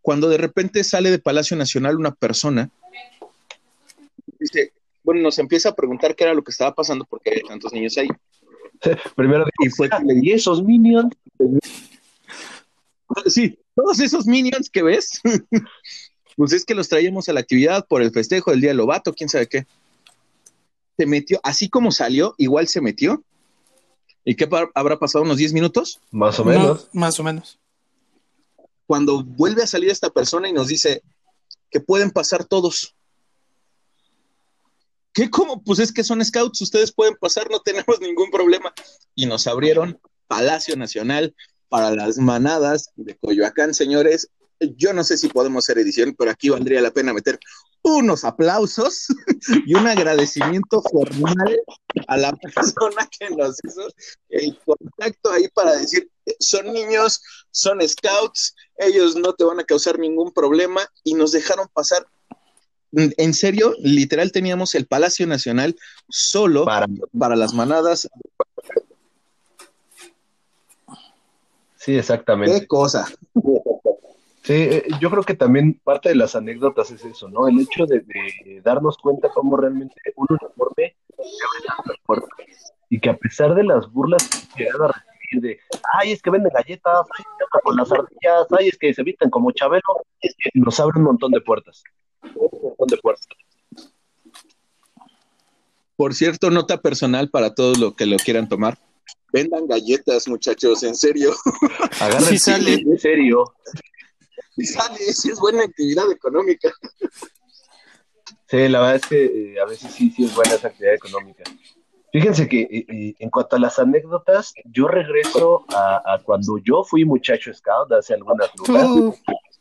cuando 0.00 0.28
de 0.28 0.38
repente 0.38 0.82
sale 0.82 1.10
de 1.12 1.20
Palacio 1.20 1.56
Nacional 1.56 1.96
una 1.96 2.12
persona 2.12 2.70
dice, 4.42 4.72
bueno, 5.04 5.20
nos 5.20 5.38
empieza 5.38 5.70
a 5.70 5.74
preguntar 5.74 6.14
qué 6.14 6.24
era 6.24 6.34
lo 6.34 6.42
que 6.42 6.50
estaba 6.50 6.74
pasando 6.74 7.04
porque 7.04 7.30
hay 7.30 7.42
tantos 7.42 7.72
niños 7.72 7.96
ahí. 7.98 8.08
Primero 9.16 9.44
y 9.64 9.70
fue 9.70 9.88
que 9.88 10.04
le 10.04 10.14
di 10.14 10.32
esos 10.32 10.62
minions. 10.62 11.14
Sí, 13.26 13.58
todos 13.74 14.00
esos 14.00 14.26
minions 14.26 14.70
que 14.70 14.82
ves, 14.82 15.20
pues 16.36 16.54
es 16.54 16.64
que 16.64 16.74
los 16.74 16.88
traíamos 16.88 17.28
a 17.28 17.34
la 17.34 17.40
actividad 17.40 17.86
por 17.86 18.00
el 18.00 18.10
festejo 18.10 18.50
del 18.50 18.62
Día 18.62 18.70
del 18.70 18.78
Lobato, 18.78 19.12
quién 19.12 19.28
sabe 19.28 19.48
qué. 19.48 19.66
Se 20.96 21.04
metió, 21.04 21.38
así 21.42 21.68
como 21.68 21.90
salió, 21.90 22.34
igual 22.38 22.68
se 22.68 22.80
metió. 22.80 23.22
¿Y 24.24 24.34
qué 24.34 24.48
habrá 24.74 24.98
pasado? 24.98 25.24
¿Unos 25.24 25.36
10 25.36 25.52
minutos? 25.52 26.00
Más 26.10 26.38
o 26.38 26.44
menos. 26.46 26.88
más 26.94 27.20
o 27.20 27.22
menos. 27.22 27.58
Cuando 28.86 29.22
vuelve 29.22 29.62
a 29.62 29.66
salir 29.66 29.90
esta 29.90 30.08
persona 30.08 30.48
y 30.48 30.52
nos 30.54 30.68
dice 30.68 31.02
que 31.70 31.80
pueden 31.80 32.10
pasar 32.10 32.44
todos. 32.44 32.94
¿Qué 35.12 35.28
cómo? 35.28 35.62
Pues 35.62 35.78
es 35.78 35.92
que 35.92 36.04
son 36.04 36.24
scouts, 36.24 36.60
ustedes 36.62 36.92
pueden 36.92 37.16
pasar, 37.16 37.50
no 37.50 37.60
tenemos 37.60 38.00
ningún 38.00 38.30
problema. 38.30 38.72
Y 39.14 39.26
nos 39.26 39.46
abrieron 39.46 40.00
Palacio 40.26 40.76
Nacional 40.76 41.34
para 41.68 41.90
las 41.90 42.18
manadas 42.18 42.90
de 42.96 43.16
Coyoacán, 43.18 43.74
señores. 43.74 44.30
Yo 44.76 44.92
no 44.92 45.04
sé 45.04 45.18
si 45.18 45.28
podemos 45.28 45.64
hacer 45.64 45.78
edición, 45.78 46.14
pero 46.16 46.30
aquí 46.30 46.48
valdría 46.48 46.80
la 46.80 46.92
pena 46.92 47.12
meter 47.12 47.38
unos 47.82 48.24
aplausos 48.24 49.06
y 49.66 49.74
un 49.74 49.86
agradecimiento 49.86 50.82
formal 50.82 51.60
a 52.06 52.16
la 52.16 52.32
persona 52.32 53.08
que 53.18 53.30
nos 53.30 53.58
hizo 53.64 53.88
el 54.28 54.56
contacto 54.64 55.32
ahí 55.32 55.48
para 55.48 55.76
decir, 55.76 56.08
son 56.38 56.72
niños, 56.72 57.20
son 57.50 57.86
scouts, 57.86 58.54
ellos 58.76 59.16
no 59.16 59.34
te 59.34 59.44
van 59.44 59.60
a 59.60 59.64
causar 59.64 59.98
ningún 59.98 60.32
problema 60.32 60.80
y 61.04 61.14
nos 61.14 61.32
dejaron 61.32 61.68
pasar 61.72 62.06
en 62.92 63.34
serio, 63.34 63.74
literal 63.80 64.32
teníamos 64.32 64.74
el 64.74 64.86
Palacio 64.86 65.26
Nacional 65.26 65.76
solo 66.08 66.64
para, 66.64 67.36
las 67.36 67.54
manadas. 67.54 68.08
Sí, 71.76 71.96
exactamente. 71.96 72.60
Qué 72.60 72.66
cosa. 72.66 73.06
Sí, 74.42 74.54
eh, 74.54 74.84
yo 75.00 75.10
creo 75.10 75.22
que 75.22 75.34
también 75.34 75.80
parte 75.84 76.10
de 76.10 76.16
las 76.16 76.34
anécdotas 76.34 76.90
es 76.90 77.04
eso, 77.04 77.28
¿no? 77.28 77.48
El 77.48 77.60
hecho 77.60 77.86
de, 77.86 78.04
darnos 78.62 78.98
cuenta 78.98 79.30
cómo 79.30 79.56
realmente 79.56 79.94
un 80.16 80.26
uniforme 80.28 80.96
y 82.90 83.00
que 83.00 83.10
a 83.10 83.16
pesar 83.16 83.54
de 83.54 83.64
las 83.64 83.90
burlas 83.90 84.28
que 84.56 84.68
a 84.68 84.88
recibir 84.88 85.42
de, 85.42 85.60
ay, 85.98 86.12
es 86.12 86.20
que 86.20 86.30
venden 86.30 86.52
galletas, 86.52 87.06
ay, 87.16 87.24
con 87.62 87.76
las 87.76 87.90
ardillas, 87.90 88.46
ay, 88.58 88.68
es 88.68 88.76
que 88.76 88.92
se 88.92 89.02
visten 89.02 89.30
como 89.30 89.52
Chabelo, 89.52 89.82
nos 90.54 90.78
abre 90.80 90.98
un 90.98 91.04
montón 91.04 91.30
de 91.30 91.40
puertas 91.40 91.82
de 92.22 92.98
Por 95.96 96.14
cierto, 96.14 96.50
nota 96.50 96.80
personal 96.80 97.30
para 97.30 97.54
todos 97.54 97.78
los 97.78 97.94
que 97.94 98.06
lo 98.06 98.16
quieran 98.16 98.48
tomar. 98.48 98.78
Vendan 99.32 99.66
galletas, 99.66 100.28
muchachos, 100.28 100.82
en 100.82 100.94
serio. 100.94 101.32
Agarren 102.00 102.38
sale. 102.38 102.74
en 102.74 102.98
serio. 102.98 103.54
Y 104.56 104.64
sale, 104.64 104.98
es 105.06 105.38
buena 105.40 105.64
actividad 105.64 106.10
económica. 106.10 106.70
Sí, 108.48 108.68
la 108.68 108.80
verdad 108.80 108.96
es 108.96 109.06
que 109.06 109.24
eh, 109.24 109.60
a 109.60 109.64
veces 109.64 109.92
sí, 109.92 110.10
sí 110.10 110.24
es 110.24 110.34
buena 110.34 110.54
esa 110.54 110.68
actividad 110.68 110.94
económica. 110.94 111.44
Fíjense 112.12 112.46
que 112.46 112.60
eh, 112.60 112.86
eh, 112.86 113.14
en 113.18 113.30
cuanto 113.30 113.56
a 113.56 113.58
las 113.58 113.78
anécdotas, 113.78 114.52
yo 114.66 114.86
regreso 114.86 115.64
a, 115.70 116.20
cuando 116.22 116.58
yo 116.58 116.84
fui 116.84 117.06
muchacho 117.06 117.54
scout 117.54 117.90
hace 117.92 118.12
algunas 118.12 118.50
lunas, 118.54 119.18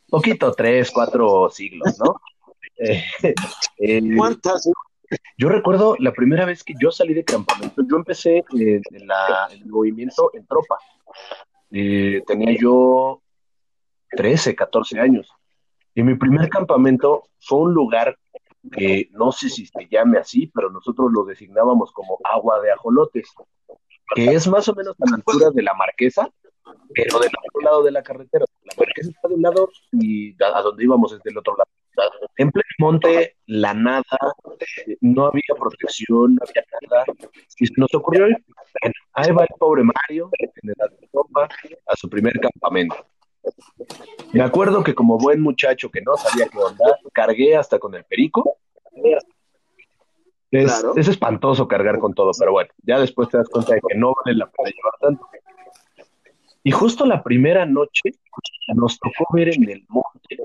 poquito, 0.10 0.52
tres, 0.52 0.92
cuatro 0.92 1.50
siglos, 1.50 1.98
¿no? 2.00 2.20
Eh, 3.84 4.16
¿Cuántas? 4.18 4.70
Yo 5.38 5.50
recuerdo 5.50 5.96
la 6.00 6.14
primera 6.14 6.46
vez 6.46 6.64
que 6.64 6.74
yo 6.80 6.92
salí 6.92 7.14
de 7.14 7.24
campamento, 7.24 7.82
yo 7.90 7.98
empecé 7.98 8.38
eh, 8.38 8.82
en 8.92 9.10
el 9.52 9.66
movimiento 9.66 10.32
en 10.34 10.46
tropa. 10.46 10.78
Eh, 11.72 12.22
tenía 12.26 12.56
yo 12.60 13.22
13, 14.12 14.56
14 14.56 15.00
años. 15.00 15.30
Y 15.94 16.04
mi 16.04 16.16
primer 16.16 16.50
campamento 16.50 17.24
fue 17.40 17.60
un 17.60 17.74
lugar 17.74 18.18
que 18.72 19.10
no 19.12 19.32
sé 19.32 19.50
si 19.50 19.66
se 19.66 19.88
llame 19.90 20.20
así, 20.20 20.48
pero 20.54 20.70
nosotros 20.70 21.12
lo 21.12 21.26
designábamos 21.26 21.92
como 21.92 22.20
agua 22.24 22.62
de 22.62 22.72
ajolotes, 22.72 23.28
que 24.16 24.26
es 24.26 24.48
más 24.48 24.68
o 24.70 24.76
menos 24.76 24.96
a 25.02 25.10
la 25.10 25.16
altura 25.18 25.50
de 25.50 25.64
la 25.64 25.74
marquesa, 25.74 26.30
pero 26.94 27.20
del 27.20 27.32
otro 27.48 27.62
lado 27.62 27.84
de 27.84 27.92
la 27.92 28.04
carretera. 28.04 28.46
La 28.64 28.74
marquesa 28.78 29.10
está 29.10 29.28
de 29.28 29.36
un 29.36 29.42
lado 29.42 29.70
y 29.94 30.36
a 30.42 30.62
donde 30.62 30.84
íbamos 30.84 31.12
es 31.12 31.24
del 31.24 31.38
otro 31.38 31.56
lado. 31.58 31.70
En 32.38 32.52
monte, 32.80 33.38
la 33.46 33.74
nada, 33.74 34.04
no 35.02 35.26
había 35.26 35.56
protección, 35.60 36.36
no 36.36 36.42
había 36.48 36.64
nada. 36.90 37.06
Y 37.60 37.68
se 37.68 37.74
nos 37.78 37.94
ocurrió, 37.94 38.26
bueno, 38.26 38.94
ahí 39.14 39.32
va 39.32 39.44
el 39.44 39.56
pobre 39.60 39.84
Mario, 39.84 40.30
en 40.40 40.70
edad 40.70 40.90
de 41.00 41.10
ropa, 41.14 41.48
a 41.88 41.96
su 41.96 42.10
primer 42.10 42.40
campamento. 42.40 42.96
Me 44.34 44.42
acuerdo 44.42 44.84
que 44.84 44.96
como 44.96 45.18
buen 45.18 45.42
muchacho 45.42 45.90
que 45.90 46.02
no 46.02 46.16
sabía 46.16 46.48
qué 46.48 46.58
onda, 46.58 47.00
cargué 47.14 47.56
hasta 47.56 47.80
con 47.80 47.94
el 47.96 48.04
perico. 48.06 48.58
Es, 50.52 50.84
es 50.98 51.08
espantoso 51.08 51.68
cargar 51.68 51.98
con 52.00 52.14
todo, 52.14 52.32
pero 52.38 52.52
bueno, 52.52 52.70
ya 52.84 53.00
después 53.00 53.30
te 53.30 53.38
das 53.38 53.48
cuenta 53.48 53.74
de 53.74 53.82
que 53.88 53.96
no 53.96 54.14
vale 54.24 54.38
la 54.38 54.50
pena 54.50 54.70
llevar 54.70 54.94
tanto. 55.00 55.28
Y 56.64 56.72
justo 56.72 57.06
la 57.06 57.24
primera 57.24 57.66
noche 57.66 58.12
nos 58.76 59.00
tocó 59.00 59.26
ver 59.34 59.50
en 59.50 59.70
el 59.70 59.86
monte 59.90 60.38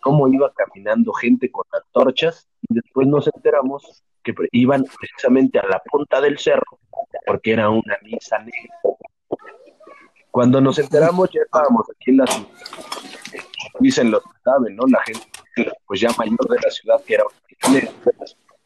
cómo 0.00 0.26
iba 0.28 0.52
caminando 0.52 1.12
gente 1.12 1.50
con 1.50 1.64
antorchas 1.72 2.48
y 2.68 2.74
después 2.74 3.06
nos 3.06 3.28
enteramos 3.32 4.02
que 4.24 4.34
iban 4.52 4.84
precisamente 4.84 5.58
a 5.58 5.66
la 5.66 5.80
punta 5.90 6.20
del 6.20 6.38
cerro 6.38 6.80
porque 7.26 7.52
era 7.52 7.70
una 7.70 7.96
misa 8.02 8.38
negra. 8.38 8.74
Cuando 10.30 10.60
nos 10.60 10.78
enteramos 10.78 11.30
ya 11.30 11.42
estábamos 11.42 11.86
aquí 11.90 12.10
en 12.10 12.16
la 12.18 12.26
ciudad. 12.26 12.48
Dicen 13.78 14.10
los 14.10 14.22
que 14.22 14.40
saben, 14.44 14.76
¿no? 14.76 14.84
La 14.88 15.02
gente 15.02 15.26
pues 15.86 16.00
ya 16.00 16.10
mayor 16.18 16.48
de 16.48 16.56
la 16.62 16.70
ciudad 16.70 17.02
que 17.04 17.14
era 17.14 17.24
una 17.24 17.74
negra. 17.74 17.92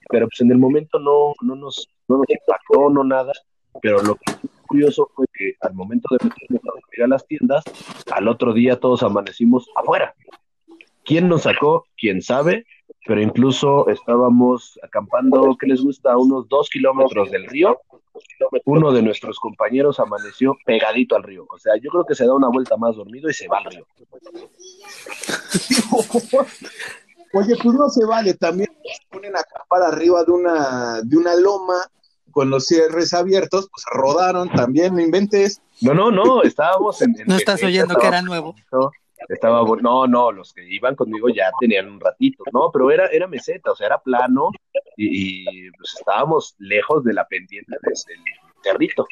Pero 0.09 0.27
pues 0.27 0.41
en 0.41 0.51
el 0.51 0.59
momento 0.59 0.99
no, 0.99 1.35
no, 1.43 1.55
nos, 1.55 1.89
no 2.09 2.19
nos 2.19 2.27
impactó, 2.29 2.91
no 2.91 3.05
nada. 3.05 3.33
Pero 3.81 4.03
lo 4.03 4.15
que 4.15 4.33
curioso 4.75 5.09
fue 5.15 5.27
que 5.33 5.55
al 5.61 5.73
momento 5.75 6.09
de 6.11 6.25
meternos 6.25 6.61
a 6.65 6.73
dormir 6.75 7.05
a 7.05 7.07
las 7.07 7.27
tiendas, 7.27 7.63
al 8.11 8.27
otro 8.27 8.53
día 8.53 8.81
todos 8.81 9.05
amanecimos 9.05 9.71
afuera. 9.77 10.15
¿Quién 11.05 11.29
nos 11.29 11.43
sacó? 11.43 11.87
¿Quién 11.97 12.23
sabe? 12.23 12.67
Pero 13.07 13.21
incluso 13.21 13.89
estábamos 13.89 14.81
acampando, 14.83 15.57
¿qué 15.61 15.69
les 15.69 15.81
gusta? 15.81 16.13
A 16.13 16.19
unos 16.19 16.49
dos 16.49 16.69
kilómetros 16.71 17.31
del 17.31 17.47
río. 17.47 17.79
Uno 18.65 18.91
de 18.91 19.03
nuestros 19.03 19.39
compañeros 19.39 20.01
amaneció 20.01 20.57
pegadito 20.65 21.15
al 21.15 21.23
río. 21.23 21.47
O 21.49 21.59
sea, 21.59 21.75
yo 21.81 21.91
creo 21.91 22.05
que 22.05 22.15
se 22.17 22.27
da 22.27 22.35
una 22.35 22.49
vuelta 22.49 22.77
más 22.77 22.97
dormido 22.97 23.31
y 23.31 23.35
se 23.35 23.47
va 23.47 23.59
al 23.59 23.65
río. 23.67 23.87
Oye, 27.35 27.55
pues 27.63 27.75
no 27.75 27.89
se 27.91 28.05
vale. 28.07 28.35
También 28.35 28.71
se 28.83 29.07
ponen 29.09 29.37
a 29.37 29.41
acampar 29.41 29.83
arriba 29.83 30.25
de 30.25 30.33
una, 30.33 31.01
de 31.03 31.17
una 31.17 31.35
loma 31.37 31.75
con 32.35 32.51
los 32.51 32.67
cierres 32.67 33.15
abiertos, 33.15 33.71
pues 33.71 33.85
rodaron 33.93 34.51
también, 34.51 34.95
no 34.95 35.01
inventes. 35.01 35.63
No, 35.81 35.95
no, 35.95 36.11
no, 36.11 36.43
estábamos 36.43 37.01
en... 37.01 37.15
en 37.19 37.29
no 37.29 37.37
estás 37.37 37.63
oyendo 37.63 37.95
que 37.97 38.09
era 38.09 38.21
nuevo. 38.21 38.55
Estaba, 39.29 39.65
no, 39.81 40.07
no, 40.07 40.33
los 40.33 40.53
que 40.53 40.69
iban 40.69 40.97
conmigo 40.97 41.29
ya 41.31 41.51
tenían 41.59 41.89
un 41.89 42.01
ratito, 42.01 42.45
no, 42.53 42.71
pero 42.71 42.91
era, 42.91 43.07
era 43.07 43.27
meseta, 43.27 43.71
o 43.71 43.77
sea, 43.77 43.87
era 43.87 43.99
plano 43.99 44.51
y, 44.99 45.71
pues 45.71 45.95
estábamos 45.99 46.55
lejos 46.59 47.05
de 47.05 47.15
la 47.15 47.27
pendiente 47.27 47.75
del 47.83 47.95
cerrito. 48.63 49.07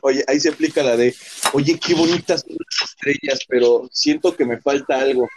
Oye, 0.00 0.24
ahí 0.26 0.40
se 0.40 0.48
explica 0.48 0.82
la 0.82 0.96
de, 0.96 1.14
oye, 1.52 1.78
qué 1.78 1.94
bonitas 1.94 2.40
son 2.40 2.56
las 2.58 2.90
estrellas, 2.90 3.40
pero 3.46 3.86
siento 3.92 4.34
que 4.34 4.46
me 4.46 4.58
falta 4.60 4.98
algo. 4.98 5.28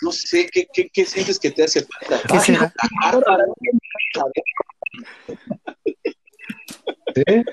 No 0.00 0.12
sé, 0.12 0.48
¿qué, 0.50 0.66
qué, 0.72 0.88
qué 0.92 1.04
sientes 1.04 1.38
que 1.38 1.50
te 1.50 1.64
hace 1.64 1.84
falta? 1.84 2.26
¿Qué 2.26 2.40
será? 2.40 2.72
¿Sí? 7.14 7.44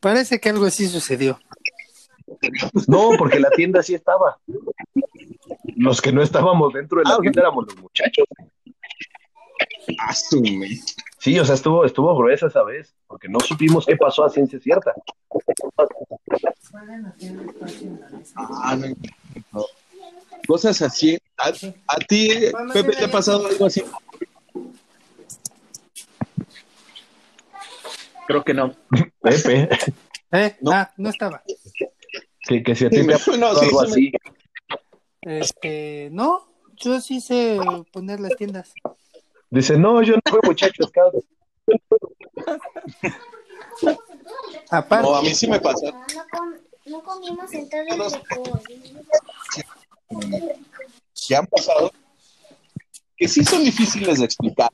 Parece 0.00 0.40
que 0.40 0.48
algo 0.48 0.64
así 0.66 0.86
sucedió. 0.88 1.38
No, 2.88 3.10
porque 3.18 3.38
la 3.38 3.50
tienda 3.50 3.82
sí 3.82 3.94
estaba. 3.94 4.38
Los 5.76 6.00
que 6.00 6.12
no 6.12 6.22
estábamos 6.22 6.72
dentro 6.72 6.98
de 6.98 7.04
la 7.08 7.14
Ah, 7.14 7.18
tienda 7.20 7.40
éramos 7.42 7.66
los 7.66 7.76
muchachos. 7.78 8.24
Asume. 9.98 10.80
Sí, 11.18 11.38
o 11.38 11.44
sea, 11.44 11.54
estuvo, 11.54 11.84
estuvo 11.84 12.16
gruesa 12.16 12.46
esa 12.46 12.62
vez, 12.64 12.94
porque 13.06 13.28
no 13.28 13.38
supimos 13.40 13.86
qué 13.86 13.96
pasó 13.96 14.24
a 14.24 14.30
ciencia 14.30 14.58
cierta. 14.58 14.92
Ah, 18.36 18.76
no, 18.76 18.86
no. 19.52 19.64
Cosas 20.46 20.82
así. 20.82 21.18
¿A, 21.38 21.48
a 21.48 21.96
ti, 22.08 22.28
Pepe, 22.72 22.96
te 22.96 23.04
ha 23.04 23.10
pasado 23.10 23.46
algo 23.46 23.66
así? 23.66 23.82
Creo 28.32 28.44
que 28.44 28.54
no. 28.54 28.72
Pepe, 29.22 29.68
¿Eh? 30.32 30.56
No. 30.62 30.72
Ah, 30.72 30.90
no 30.96 31.10
estaba. 31.10 31.42
que, 32.48 32.62
que 32.62 32.74
si 32.74 32.86
a 32.86 32.90
ti 32.90 33.02
pasado 33.02 33.12
No, 33.38 33.54
sí, 33.54 33.66
algo 33.66 33.84
sí 33.84 33.86
me- 33.86 33.90
así. 33.90 34.12
Este, 35.20 36.08
no, 36.12 36.46
yo 36.76 36.98
sí 37.02 37.20
sé 37.20 37.58
poner 37.92 38.20
las 38.20 38.34
tiendas. 38.36 38.72
Dice, 39.50 39.76
no, 39.76 40.00
yo 40.02 40.14
no 40.14 40.22
fui 40.30 40.40
muchacho 40.44 40.82
scout. 40.84 41.14
Aparte, 44.70 45.06
No, 45.06 45.14
a 45.16 45.22
mí 45.22 45.34
sí 45.34 45.46
me 45.46 45.60
pasa. 45.60 45.90
No, 45.92 46.24
com- 46.30 46.54
no 46.86 47.02
comimos 47.02 47.52
en 47.52 47.68
todo 47.68 47.80
el 47.82 47.88
recorrido. 47.88 49.02
que 51.28 51.36
han 51.36 51.46
pasado 51.48 51.92
que 53.18 53.28
sí 53.28 53.44
son 53.44 53.62
difíciles 53.62 54.18
de 54.20 54.24
explicar. 54.24 54.70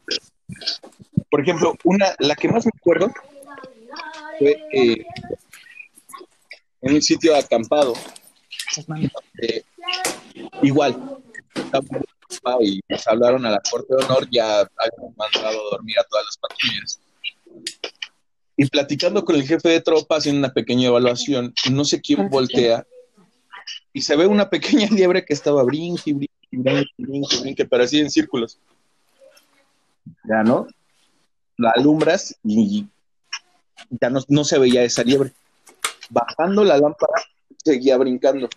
Por 1.31 1.41
ejemplo, 1.41 1.75
una, 1.85 2.15
la 2.21 2.37
que 2.37 2.49
más 2.49 2.65
me 2.65 2.71
acuerdo 2.79 3.13
fue 4.39 4.57
eh, 4.73 5.05
en 6.83 6.95
un 6.95 7.03
sitio 7.03 7.37
acampado, 7.37 7.95
eh, 9.43 9.63
igual, 10.63 11.21
y 12.61 12.81
nos 12.89 13.07
hablaron 13.07 13.45
a 13.47 13.51
la 13.51 13.61
Corte 13.71 13.95
de 13.95 14.05
Honor, 14.05 14.29
ya 14.31 14.61
habíamos 14.61 15.17
mandado 15.17 15.61
a 15.61 15.71
dormir 15.71 15.99
a 15.99 16.05
todas 16.05 16.27
las 16.27 16.37
patrullas. 16.39 17.01
Y 18.57 18.67
platicando 18.67 19.25
con 19.25 19.37
el 19.37 19.47
jefe 19.47 19.69
de 19.69 19.81
tropa, 19.81 20.17
haciendo 20.17 20.41
una 20.41 20.53
pequeña 20.53 20.89
evaluación, 20.89 21.55
no 21.71 21.85
sé 21.85 22.01
quién 22.01 22.29
voltea 22.29 22.85
y 23.93 24.03
se 24.03 24.17
ve 24.17 24.27
una 24.27 24.49
pequeña 24.51 24.89
liebre 24.91 25.25
que 25.25 25.35
estaba 25.35 25.63
brinque, 25.63 26.13
brinque, 26.13 26.33
brinque, 26.51 26.91
brinque, 26.97 27.37
brinque, 27.41 27.67
pero 27.67 27.85
así 27.85 28.01
en 28.01 28.11
círculos. 28.11 28.59
Ya, 30.25 30.43
¿no? 30.43 30.67
La 31.57 31.71
alumbras 31.71 32.37
y 32.45 32.87
ya 33.91 34.11
no, 34.11 34.21
no 34.29 34.45
se 34.45 34.59
veía 34.59 34.83
esa 34.83 35.03
liebre. 35.03 35.33
Bajando 36.11 36.65
la 36.65 36.79
lámpara, 36.79 37.13
seguía 37.65 37.97
brincando. 37.97 38.49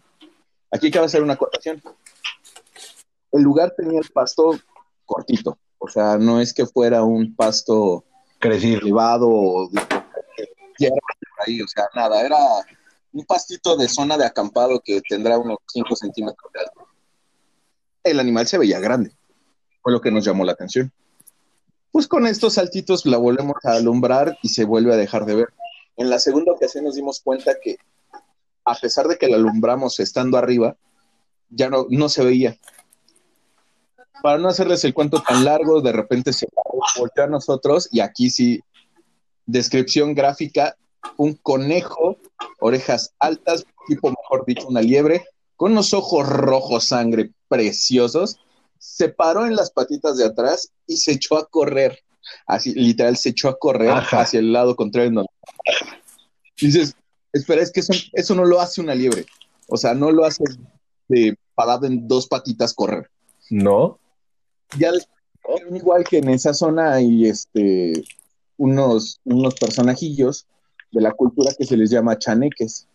Aquí 0.71 0.89
cabe 0.89 1.05
hacer 1.05 1.21
una 1.21 1.33
acotación. 1.33 1.81
El 3.31 3.41
lugar 3.43 3.73
tenía 3.75 3.99
el 3.99 4.09
pasto 4.09 4.59
cortito, 5.05 5.57
o 5.77 5.87
sea, 5.87 6.17
no 6.17 6.39
es 6.39 6.53
que 6.53 6.65
fuera 6.65 7.03
un 7.03 7.35
pasto 7.35 8.05
Crecido. 8.39 8.79
elevado 8.79 9.29
o 9.29 9.69
de 9.69 9.81
tierra 10.77 10.95
ahí, 11.45 11.61
o 11.61 11.67
sea, 11.67 11.87
nada, 11.93 12.21
era 12.21 12.37
un 13.13 13.25
pastito 13.25 13.75
de 13.75 13.87
zona 13.87 14.17
de 14.17 14.25
acampado 14.25 14.81
que 14.83 15.01
tendrá 15.01 15.37
unos 15.37 15.57
5 15.67 15.95
centímetros 15.95 16.51
de 16.53 16.59
alto. 16.61 16.87
El 18.03 18.19
animal 18.19 18.47
se 18.47 18.57
veía 18.57 18.79
grande, 18.79 19.11
fue 19.81 19.91
lo 19.91 20.01
que 20.01 20.11
nos 20.11 20.25
llamó 20.25 20.45
la 20.45 20.53
atención. 20.53 20.91
Pues 21.91 22.07
con 22.07 22.25
estos 22.25 22.53
saltitos 22.53 23.05
la 23.05 23.17
volvemos 23.17 23.57
a 23.63 23.73
alumbrar 23.73 24.37
y 24.41 24.49
se 24.49 24.63
vuelve 24.63 24.93
a 24.93 24.97
dejar 24.97 25.25
de 25.25 25.35
ver. 25.35 25.47
En 25.97 26.09
la 26.09 26.19
segunda 26.19 26.53
ocasión 26.53 26.85
nos 26.85 26.95
dimos 26.95 27.19
cuenta 27.19 27.55
que 27.61 27.77
a 28.65 28.75
pesar 28.75 29.07
de 29.07 29.17
que 29.17 29.27
la 29.27 29.37
alumbramos 29.37 29.99
estando 29.99 30.37
arriba, 30.37 30.77
ya 31.49 31.69
no, 31.69 31.87
no 31.89 32.09
se 32.09 32.23
veía. 32.23 32.57
Para 34.21 34.37
no 34.37 34.49
hacerles 34.49 34.83
el 34.85 34.93
cuento 34.93 35.21
tan 35.21 35.43
largo, 35.43 35.81
de 35.81 35.91
repente 35.91 36.31
se 36.31 36.47
volteó 36.97 37.23
a 37.23 37.27
nosotros 37.27 37.89
y 37.91 37.99
aquí 37.99 38.29
sí, 38.29 38.61
descripción 39.45 40.13
gráfica, 40.13 40.77
un 41.17 41.33
conejo, 41.33 42.17
orejas 42.59 43.13
altas, 43.19 43.65
tipo 43.87 44.09
mejor 44.09 44.45
dicho, 44.45 44.67
una 44.67 44.81
liebre, 44.81 45.25
con 45.55 45.73
unos 45.73 45.93
ojos 45.93 46.27
rojos 46.27 46.85
sangre 46.85 47.31
preciosos, 47.47 48.39
se 48.81 49.09
paró 49.09 49.45
en 49.45 49.55
las 49.55 49.69
patitas 49.69 50.17
de 50.17 50.25
atrás 50.25 50.71
y 50.87 50.97
se 50.97 51.11
echó 51.11 51.37
a 51.37 51.47
correr. 51.47 51.99
Así, 52.47 52.73
literal, 52.73 53.15
se 53.15 53.29
echó 53.29 53.47
a 53.49 53.59
correr 53.59 53.91
Ajá. 53.91 54.21
hacia 54.21 54.39
el 54.39 54.51
lado 54.51 54.75
contrario. 54.75 55.11
No. 55.11 55.25
Dices, 56.59 56.95
espera, 57.31 57.61
es 57.61 57.71
que 57.71 57.81
eso, 57.81 57.93
eso 58.13 58.33
no 58.33 58.43
lo 58.43 58.59
hace 58.59 58.81
una 58.81 58.95
liebre. 58.95 59.25
O 59.67 59.77
sea, 59.77 59.93
no 59.93 60.11
lo 60.11 60.25
hace 60.25 60.43
de 61.07 61.37
parado 61.53 61.85
en 61.85 62.07
dos 62.07 62.27
patitas 62.27 62.73
correr 62.73 63.09
No. 63.49 63.99
ya 64.77 64.91
igual 65.71 66.05
que 66.05 66.19
en 66.19 66.29
esa 66.29 66.53
zona 66.53 66.93
hay 66.93 67.27
este 67.27 68.03
unos, 68.57 69.19
unos 69.25 69.55
personajillos 69.55 70.47
de 70.91 71.01
la 71.01 71.11
cultura 71.11 71.51
que 71.57 71.65
se 71.65 71.75
les 71.77 71.89
llama 71.89 72.17
chaneques, 72.17 72.87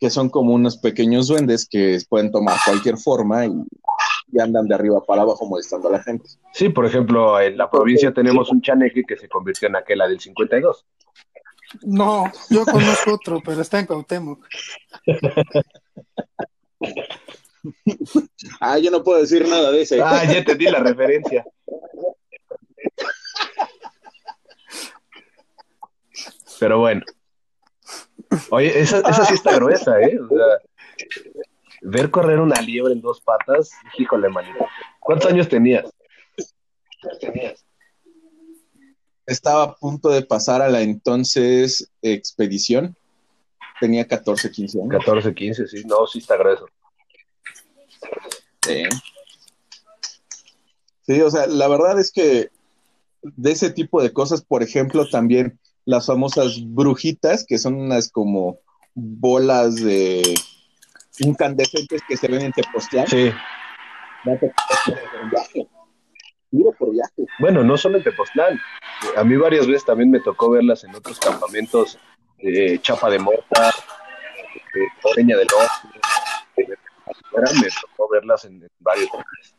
que 0.00 0.10
son 0.10 0.30
como 0.30 0.54
unos 0.54 0.78
pequeños 0.78 1.28
duendes 1.28 1.66
que 1.68 1.98
pueden 2.08 2.32
tomar 2.32 2.56
cualquier 2.64 2.96
forma 2.96 3.46
y, 3.46 3.52
y 4.32 4.40
andan 4.40 4.66
de 4.66 4.74
arriba 4.74 5.02
para 5.04 5.22
abajo 5.22 5.46
molestando 5.46 5.88
a 5.88 5.92
la 5.92 6.02
gente. 6.02 6.28
Sí, 6.52 6.68
por 6.68 6.86
ejemplo, 6.86 7.40
en 7.40 7.56
la 7.56 7.70
provincia 7.70 8.12
tenemos 8.12 8.50
un 8.50 8.60
chaneque 8.60 9.04
que 9.06 9.16
se 9.16 9.28
convirtió 9.28 9.68
en 9.68 9.76
aquella 9.76 10.06
del 10.08 10.20
52. 10.20 10.84
no, 11.82 12.30
yo 12.50 12.64
conozco 12.64 13.14
otro, 13.14 13.40
pero 13.44 13.62
está 13.62 13.78
en 13.78 13.86
Cuauhtémoc. 13.86 14.44
Ah, 18.60 18.78
yo 18.78 18.90
no 18.92 19.02
puedo 19.02 19.20
decir 19.20 19.46
nada 19.48 19.72
de 19.72 19.82
ese. 19.82 20.00
Ah, 20.00 20.22
ya 20.24 20.38
entendí 20.38 20.66
la 20.66 20.78
referencia. 20.80 21.44
Pero 26.60 26.78
bueno. 26.78 27.02
Oye, 28.50 28.78
esa, 28.78 29.00
esa 29.00 29.24
sí 29.24 29.34
está 29.34 29.56
gruesa, 29.56 30.00
¿eh? 30.00 30.18
O 30.18 30.28
sea, 30.28 30.46
ver 31.82 32.10
correr 32.10 32.40
una 32.40 32.60
liebre 32.60 32.92
en 32.92 33.00
dos 33.00 33.20
patas, 33.20 33.70
híjole, 33.98 34.28
manito. 34.28 34.66
¿Cuántos 35.00 35.30
años 35.30 35.48
tenías? 35.48 35.90
Estaba 39.26 39.62
a 39.64 39.74
punto 39.74 40.08
de 40.10 40.22
pasar 40.22 40.62
a 40.62 40.68
la 40.68 40.82
entonces 40.82 41.90
expedición 42.02 42.96
tenía 43.80 44.06
14, 44.06 44.50
15 44.50 44.80
años. 44.80 45.04
14, 45.04 45.34
15, 45.34 45.66
sí. 45.66 45.82
No, 45.84 46.06
sí 46.06 46.18
está 46.18 46.36
grueso. 46.36 46.66
Sí. 48.62 48.84
Sí, 51.02 51.20
o 51.20 51.30
sea, 51.30 51.46
la 51.46 51.68
verdad 51.68 51.98
es 52.00 52.10
que 52.10 52.50
de 53.22 53.52
ese 53.52 53.70
tipo 53.70 54.02
de 54.02 54.12
cosas, 54.12 54.42
por 54.42 54.62
ejemplo, 54.62 55.08
también 55.08 55.58
las 55.84 56.06
famosas 56.06 56.60
brujitas, 56.66 57.44
que 57.46 57.58
son 57.58 57.74
unas 57.74 58.10
como 58.10 58.58
bolas 58.94 59.76
de 59.76 60.34
incandescentes 61.20 62.02
que 62.08 62.16
se 62.16 62.28
ven 62.28 62.42
en 62.42 62.52
Tepoztlán. 62.52 63.06
Sí. 63.06 63.32
Por 66.78 66.90
viaje. 66.90 67.26
Bueno, 67.38 67.62
no 67.62 67.76
solo 67.76 67.98
en 67.98 68.04
Tepoztlán. 68.04 68.58
A 69.16 69.24
mí 69.24 69.36
varias 69.36 69.66
veces 69.66 69.84
también 69.84 70.10
me 70.10 70.20
tocó 70.20 70.50
verlas 70.50 70.84
en 70.84 70.94
otros 70.94 71.18
campamentos, 71.20 71.98
eh, 72.38 72.78
Chapa 72.80 73.10
de 73.10 73.18
Mota, 73.18 73.68
eh, 73.68 75.12
Peña 75.14 75.36
del 75.36 75.46
Norte. 75.46 76.00
eh, 76.56 76.76
afuera 77.04 77.50
me 77.60 77.68
tocó 77.80 78.08
verlas 78.10 78.44
en, 78.46 78.62
en 78.62 78.70
varios 78.80 79.08
lugares. 79.10 79.54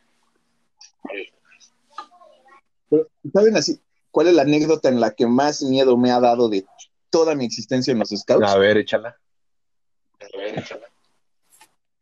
Pero, 2.89 3.07
¿Saben 3.33 3.57
así 3.57 3.79
cuál 4.11 4.27
es 4.27 4.33
la 4.33 4.41
anécdota 4.43 4.89
en 4.89 4.99
la 4.99 5.11
que 5.11 5.27
más 5.27 5.61
miedo 5.61 5.97
me 5.97 6.11
ha 6.11 6.19
dado 6.19 6.49
de 6.49 6.65
toda 7.09 7.35
mi 7.35 7.45
existencia 7.45 7.91
en 7.91 7.99
los 7.99 8.09
scouts? 8.09 8.47
A 8.47 8.57
ver, 8.57 8.77
échala. 8.77 9.15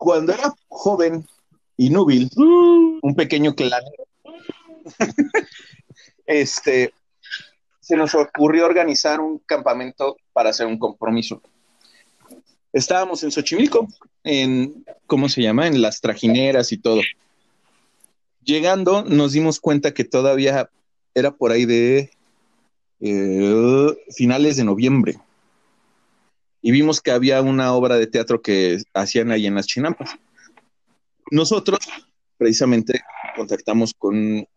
Cuando 0.05 0.33
era 0.33 0.53
joven 0.67 1.25
y 1.77 1.89
núbil, 1.89 2.29
un 2.37 3.15
pequeño 3.15 3.55
clan, 3.55 3.81
este, 6.27 6.93
se 7.79 7.97
nos 7.97 8.13
ocurrió 8.13 8.67
organizar 8.67 9.19
un 9.19 9.39
campamento 9.39 10.17
para 10.31 10.51
hacer 10.51 10.67
un 10.67 10.77
compromiso. 10.77 11.41
Estábamos 12.71 13.23
en 13.23 13.31
Xochimilco, 13.31 13.87
en, 14.23 14.85
¿cómo 15.07 15.27
se 15.27 15.41
llama? 15.41 15.65
En 15.65 15.81
las 15.81 16.01
trajineras 16.01 16.71
y 16.71 16.77
todo. 16.77 17.01
Llegando, 18.43 19.05
nos 19.05 19.31
dimos 19.31 19.59
cuenta 19.59 19.95
que 19.95 20.03
todavía 20.03 20.69
era 21.15 21.31
por 21.31 21.51
ahí 21.51 21.65
de 21.65 22.11
eh, 22.99 23.97
finales 24.15 24.57
de 24.57 24.65
noviembre. 24.65 25.17
Y 26.65 26.71
vimos 26.71 26.99
que 26.99 27.11
había 27.11 27.43
una 27.43 27.73
obra 27.75 27.95
de 27.95 28.07
teatro 28.07 28.41
que 28.41 28.81
hacían 28.95 29.29
ahí 29.29 29.45
en 29.45 29.53
las 29.53 29.67
chinampas. 29.67 30.15
Nosotros, 31.29 31.77
precisamente, 32.39 33.01
contactamos 33.35 33.93
con 33.93 34.47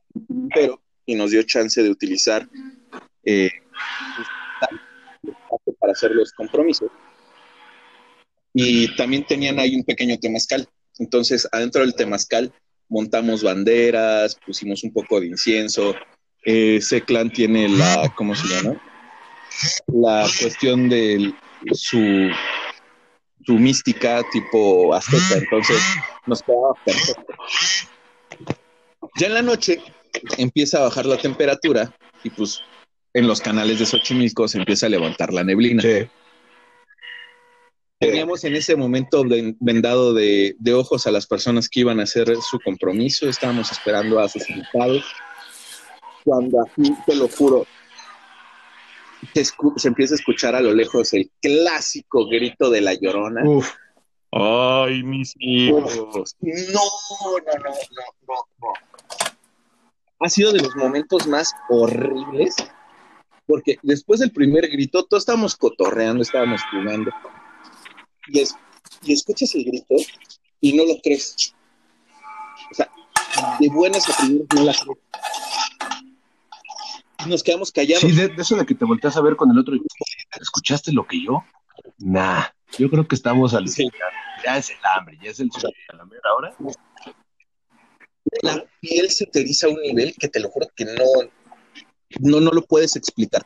pero 0.54 0.80
y 1.04 1.14
nos 1.14 1.32
dio 1.32 1.42
chance 1.42 1.82
de 1.82 1.90
utilizar 1.90 2.48
eh, 3.24 3.50
para 5.78 5.92
hacer 5.92 6.12
los 6.12 6.32
compromisos. 6.32 6.90
Y 8.54 8.96
también 8.96 9.26
tenían 9.26 9.58
ahí 9.58 9.76
un 9.76 9.84
pequeño 9.84 10.16
temazcal. 10.18 10.66
Entonces, 10.98 11.46
adentro 11.52 11.82
del 11.82 11.94
temazcal 11.94 12.50
montamos 12.88 13.42
banderas, 13.42 14.34
pusimos 14.46 14.82
un 14.82 14.94
poco 14.94 15.20
de 15.20 15.26
incienso. 15.26 15.94
Eh, 16.42 16.76
ese 16.76 17.02
clan 17.02 17.30
tiene 17.30 17.68
la, 17.68 18.10
¿cómo 18.16 18.34
se 18.34 18.48
llama? 18.48 18.80
La 19.88 20.26
cuestión 20.40 20.88
de 20.88 21.34
su, 21.72 22.30
su 23.44 23.52
mística 23.54 24.22
tipo 24.32 24.94
azteca. 24.94 25.34
Entonces, 25.36 25.80
nos 26.26 26.42
quedaba 26.42 26.74
perfecto. 26.84 27.34
Ya 29.16 29.26
en 29.26 29.34
la 29.34 29.42
noche 29.42 29.82
empieza 30.36 30.78
a 30.78 30.82
bajar 30.82 31.06
la 31.06 31.16
temperatura 31.16 31.94
y 32.24 32.30
pues 32.30 32.60
en 33.14 33.26
los 33.26 33.40
canales 33.40 33.78
de 33.78 33.86
Xochimilco 33.86 34.46
se 34.48 34.58
empieza 34.58 34.86
a 34.86 34.90
levantar 34.90 35.32
la 35.32 35.44
neblina. 35.44 35.82
Sí. 35.82 36.08
Teníamos 38.00 38.44
en 38.44 38.54
ese 38.54 38.76
momento 38.76 39.24
ven- 39.24 39.56
vendado 39.58 40.14
de, 40.14 40.54
de 40.60 40.74
ojos 40.74 41.06
a 41.08 41.10
las 41.10 41.26
personas 41.26 41.68
que 41.68 41.80
iban 41.80 41.98
a 41.98 42.04
hacer 42.04 42.32
su 42.48 42.60
compromiso, 42.60 43.28
estábamos 43.28 43.72
esperando 43.72 44.20
a 44.20 44.28
sus 44.28 44.48
invitados. 44.48 45.04
Cuando 46.24 46.60
así, 46.60 46.94
te 47.06 47.16
lo 47.16 47.26
juro, 47.28 47.66
se, 49.34 49.88
empieza 49.88 50.14
a 50.14 50.16
escuchar 50.16 50.54
a 50.54 50.60
lo 50.60 50.72
lejos 50.72 51.12
el 51.14 51.30
clásico 51.40 52.26
grito 52.26 52.70
de 52.70 52.80
la 52.80 52.94
llorona. 52.94 53.42
Uf, 53.48 53.70
¡Ay, 54.32 55.02
mis 55.02 55.34
hijos! 55.38 56.36
No, 56.40 56.52
no, 56.52 57.38
no, 57.46 57.64
no, 57.64 57.70
no, 58.26 58.34
no. 58.60 58.72
Ha 60.20 60.28
sido 60.28 60.52
de 60.52 60.60
los 60.60 60.74
momentos 60.76 61.26
más 61.26 61.52
horribles, 61.70 62.54
porque 63.46 63.78
después 63.82 64.20
del 64.20 64.32
primer 64.32 64.68
grito, 64.68 65.04
todos 65.04 65.22
estábamos 65.22 65.56
cotorreando, 65.56 66.22
estábamos 66.22 66.60
jugando, 66.70 67.10
y, 68.26 68.40
es- 68.40 68.54
y 69.02 69.12
escuchas 69.12 69.54
el 69.54 69.64
grito 69.64 69.94
y 70.60 70.72
no 70.74 70.84
lo 70.84 70.94
crees. 71.02 71.54
O 72.70 72.74
sea, 72.74 72.90
de 73.60 73.68
buenas 73.68 74.08
a 74.10 74.16
primeras 74.16 74.48
no 74.54 74.64
la 74.64 74.72
crees. 74.72 74.98
Nos 77.26 77.42
quedamos 77.42 77.72
callados. 77.72 78.02
sí, 78.02 78.12
de, 78.12 78.28
de 78.28 78.42
eso 78.42 78.56
de 78.56 78.64
que 78.64 78.74
te 78.74 78.84
volteas 78.84 79.16
a 79.16 79.20
ver 79.20 79.36
con 79.36 79.50
el 79.50 79.58
otro 79.58 79.74
y 79.74 79.82
¿escuchaste 80.40 80.92
lo 80.92 81.06
que 81.06 81.24
yo? 81.24 81.44
Nah, 81.98 82.44
yo 82.78 82.88
creo 82.90 83.06
que 83.06 83.14
estamos 83.14 83.54
alucinando. 83.54 83.96
Ya 84.44 84.58
es 84.58 84.70
el 84.70 84.76
hambre, 84.94 85.18
ya 85.22 85.30
es 85.30 85.40
el 85.40 85.50
sueño. 85.50 85.74
A 85.92 85.96
la 85.96 86.04
mera 86.04 86.34
hora. 86.36 86.54
la 88.42 88.64
piel 88.80 89.10
se 89.10 89.26
te 89.26 89.40
eriza 89.40 89.66
a 89.66 89.70
un 89.70 89.80
nivel 89.80 90.14
que 90.18 90.28
te 90.28 90.38
lo 90.40 90.48
juro 90.50 90.68
que 90.76 90.84
no, 90.84 91.04
no, 92.20 92.40
no 92.40 92.50
lo 92.52 92.62
puedes 92.62 92.94
explicar. 92.96 93.44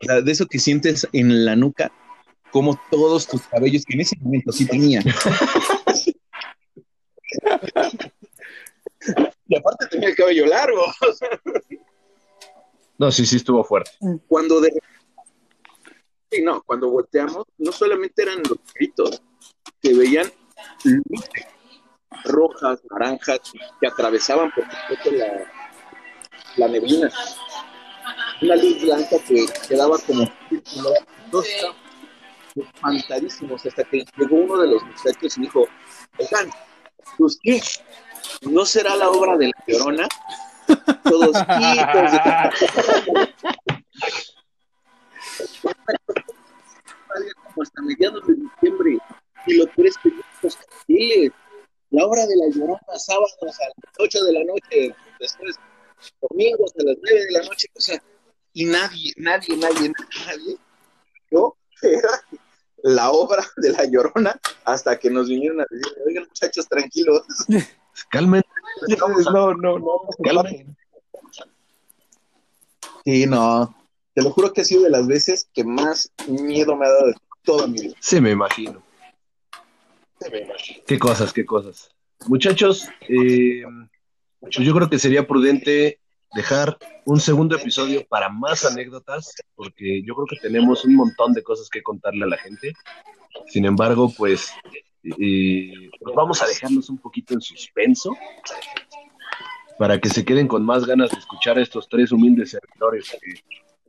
O 0.00 0.04
sea, 0.04 0.20
de 0.20 0.32
eso 0.32 0.46
que 0.46 0.58
sientes 0.58 1.06
en 1.12 1.44
la 1.44 1.54
nuca, 1.56 1.92
como 2.50 2.80
todos 2.90 3.26
tus 3.26 3.42
cabellos, 3.42 3.84
que 3.84 3.94
en 3.94 4.00
ese 4.00 4.16
momento 4.20 4.52
sí 4.52 4.66
tenía. 4.66 5.00
y 9.48 9.56
aparte 9.56 9.86
tenía 9.90 10.08
el 10.08 10.16
cabello 10.16 10.46
largo. 10.46 10.82
No, 12.98 13.10
sí, 13.10 13.26
sí 13.26 13.36
estuvo 13.36 13.62
fuerte. 13.64 13.90
Cuando 14.26 14.60
de 14.60 14.70
Sí, 16.30 16.42
no, 16.42 16.60
cuando 16.62 16.90
volteamos, 16.90 17.44
no 17.58 17.70
solamente 17.70 18.22
eran 18.22 18.42
los 18.48 18.58
gritos, 18.74 19.22
que 19.80 19.94
veían 19.94 20.26
luces 20.82 21.46
rojas, 22.24 22.80
naranjas, 22.90 23.40
que 23.80 23.86
atravesaban 23.86 24.50
por 24.52 24.64
completo 24.64 25.12
la, 25.12 25.52
la 26.56 26.68
neblina. 26.68 27.10
Una 28.42 28.56
luz 28.56 28.82
blanca 28.82 29.16
que 29.26 29.46
quedaba 29.68 29.98
como. 29.98 30.30
Todos 31.30 31.46
espantadísimos 32.56 33.66
hasta 33.66 33.84
que 33.84 34.04
llegó 34.16 34.36
uno 34.36 34.58
de 34.58 34.68
los 34.68 34.82
muchachos 34.82 35.36
y 35.36 35.42
dijo, 35.42 35.66
oigan, 36.18 36.50
pues 37.18 37.38
qué, 37.42 37.60
¿no 38.42 38.64
será 38.64 38.96
la 38.96 39.10
obra 39.10 39.36
de 39.36 39.46
la 39.46 39.64
llorona? 39.66 40.08
Todos 41.04 41.32
de 47.18 47.32
como 47.34 47.62
hasta 47.62 47.82
mediados 47.82 48.26
de 48.26 48.34
diciembre. 48.34 48.98
Y 49.46 49.54
lo 49.54 49.66
peor 49.72 49.86
es 49.88 49.96
que 49.98 50.10
los 50.42 50.56
carteles, 50.56 51.32
la 51.90 52.04
obra 52.04 52.26
de 52.26 52.36
la 52.36 52.48
llorona, 52.54 52.80
sábados 52.98 53.36
a 53.40 53.46
las 53.46 53.58
8 53.98 54.24
de 54.24 54.32
la 54.32 54.44
noche, 54.44 54.94
después 55.20 55.56
domingos 56.28 56.72
a 56.78 56.84
las 56.84 56.96
9 57.00 57.20
de 57.26 57.32
la 57.32 57.42
noche, 57.42 57.68
o 57.74 57.80
sea, 57.80 58.02
y 58.52 58.64
nadie, 58.64 59.12
nadie, 59.16 59.56
nadie, 59.56 59.92
nadie, 60.26 60.56
yo 61.30 61.56
era 61.82 62.24
la 62.82 63.10
obra 63.10 63.44
de 63.56 63.70
la 63.70 63.84
llorona 63.84 64.38
hasta 64.64 64.98
que 64.98 65.10
nos 65.10 65.28
vinieron 65.28 65.60
a 65.60 65.66
decir, 65.70 65.92
oigan 66.06 66.24
muchachos, 66.24 66.66
tranquilos. 66.68 67.22
Calmen. 68.04 68.42
No, 69.32 69.54
no, 69.54 69.78
no, 69.78 70.00
Calmen. 70.22 70.76
Sí, 73.04 73.26
no. 73.26 73.74
Te 74.14 74.22
lo 74.22 74.30
juro 74.30 74.52
que 74.52 74.62
ha 74.62 74.64
sido 74.64 74.82
de 74.82 74.90
las 74.90 75.06
veces 75.06 75.48
que 75.52 75.62
más 75.64 76.10
miedo 76.26 76.76
me 76.76 76.86
ha 76.86 76.90
dado 76.90 77.06
de 77.08 77.14
toda 77.42 77.66
mi 77.66 77.80
vida. 77.80 77.94
Se 78.00 78.20
me 78.20 78.30
imagino. 78.30 78.82
Qué 80.86 80.98
cosas, 80.98 81.32
qué 81.32 81.44
cosas. 81.44 81.90
Muchachos, 82.26 82.88
eh, 83.08 83.62
pues 84.40 84.56
yo 84.56 84.74
creo 84.74 84.88
que 84.88 84.98
sería 84.98 85.26
prudente 85.26 86.00
dejar 86.34 86.78
un 87.04 87.20
segundo 87.20 87.56
episodio 87.56 88.06
para 88.08 88.28
más 88.28 88.64
anécdotas, 88.64 89.34
porque 89.54 90.02
yo 90.02 90.14
creo 90.14 90.26
que 90.26 90.36
tenemos 90.36 90.84
un 90.84 90.96
montón 90.96 91.32
de 91.32 91.42
cosas 91.42 91.68
que 91.68 91.82
contarle 91.82 92.24
a 92.24 92.28
la 92.28 92.36
gente. 92.38 92.72
Sin 93.48 93.64
embargo, 93.64 94.12
pues, 94.16 94.50
eh, 95.18 95.90
vamos 96.14 96.42
a 96.42 96.46
dejarlos 96.46 96.90
un 96.90 96.98
poquito 96.98 97.34
en 97.34 97.40
suspenso 97.40 98.16
para 99.78 100.00
que 100.00 100.08
se 100.08 100.24
queden 100.24 100.48
con 100.48 100.64
más 100.64 100.86
ganas 100.86 101.10
de 101.10 101.18
escuchar 101.18 101.58
a 101.58 101.62
estos 101.62 101.88
tres 101.88 102.12
humildes 102.12 102.50
servidores 102.50 103.10
que 103.20 103.34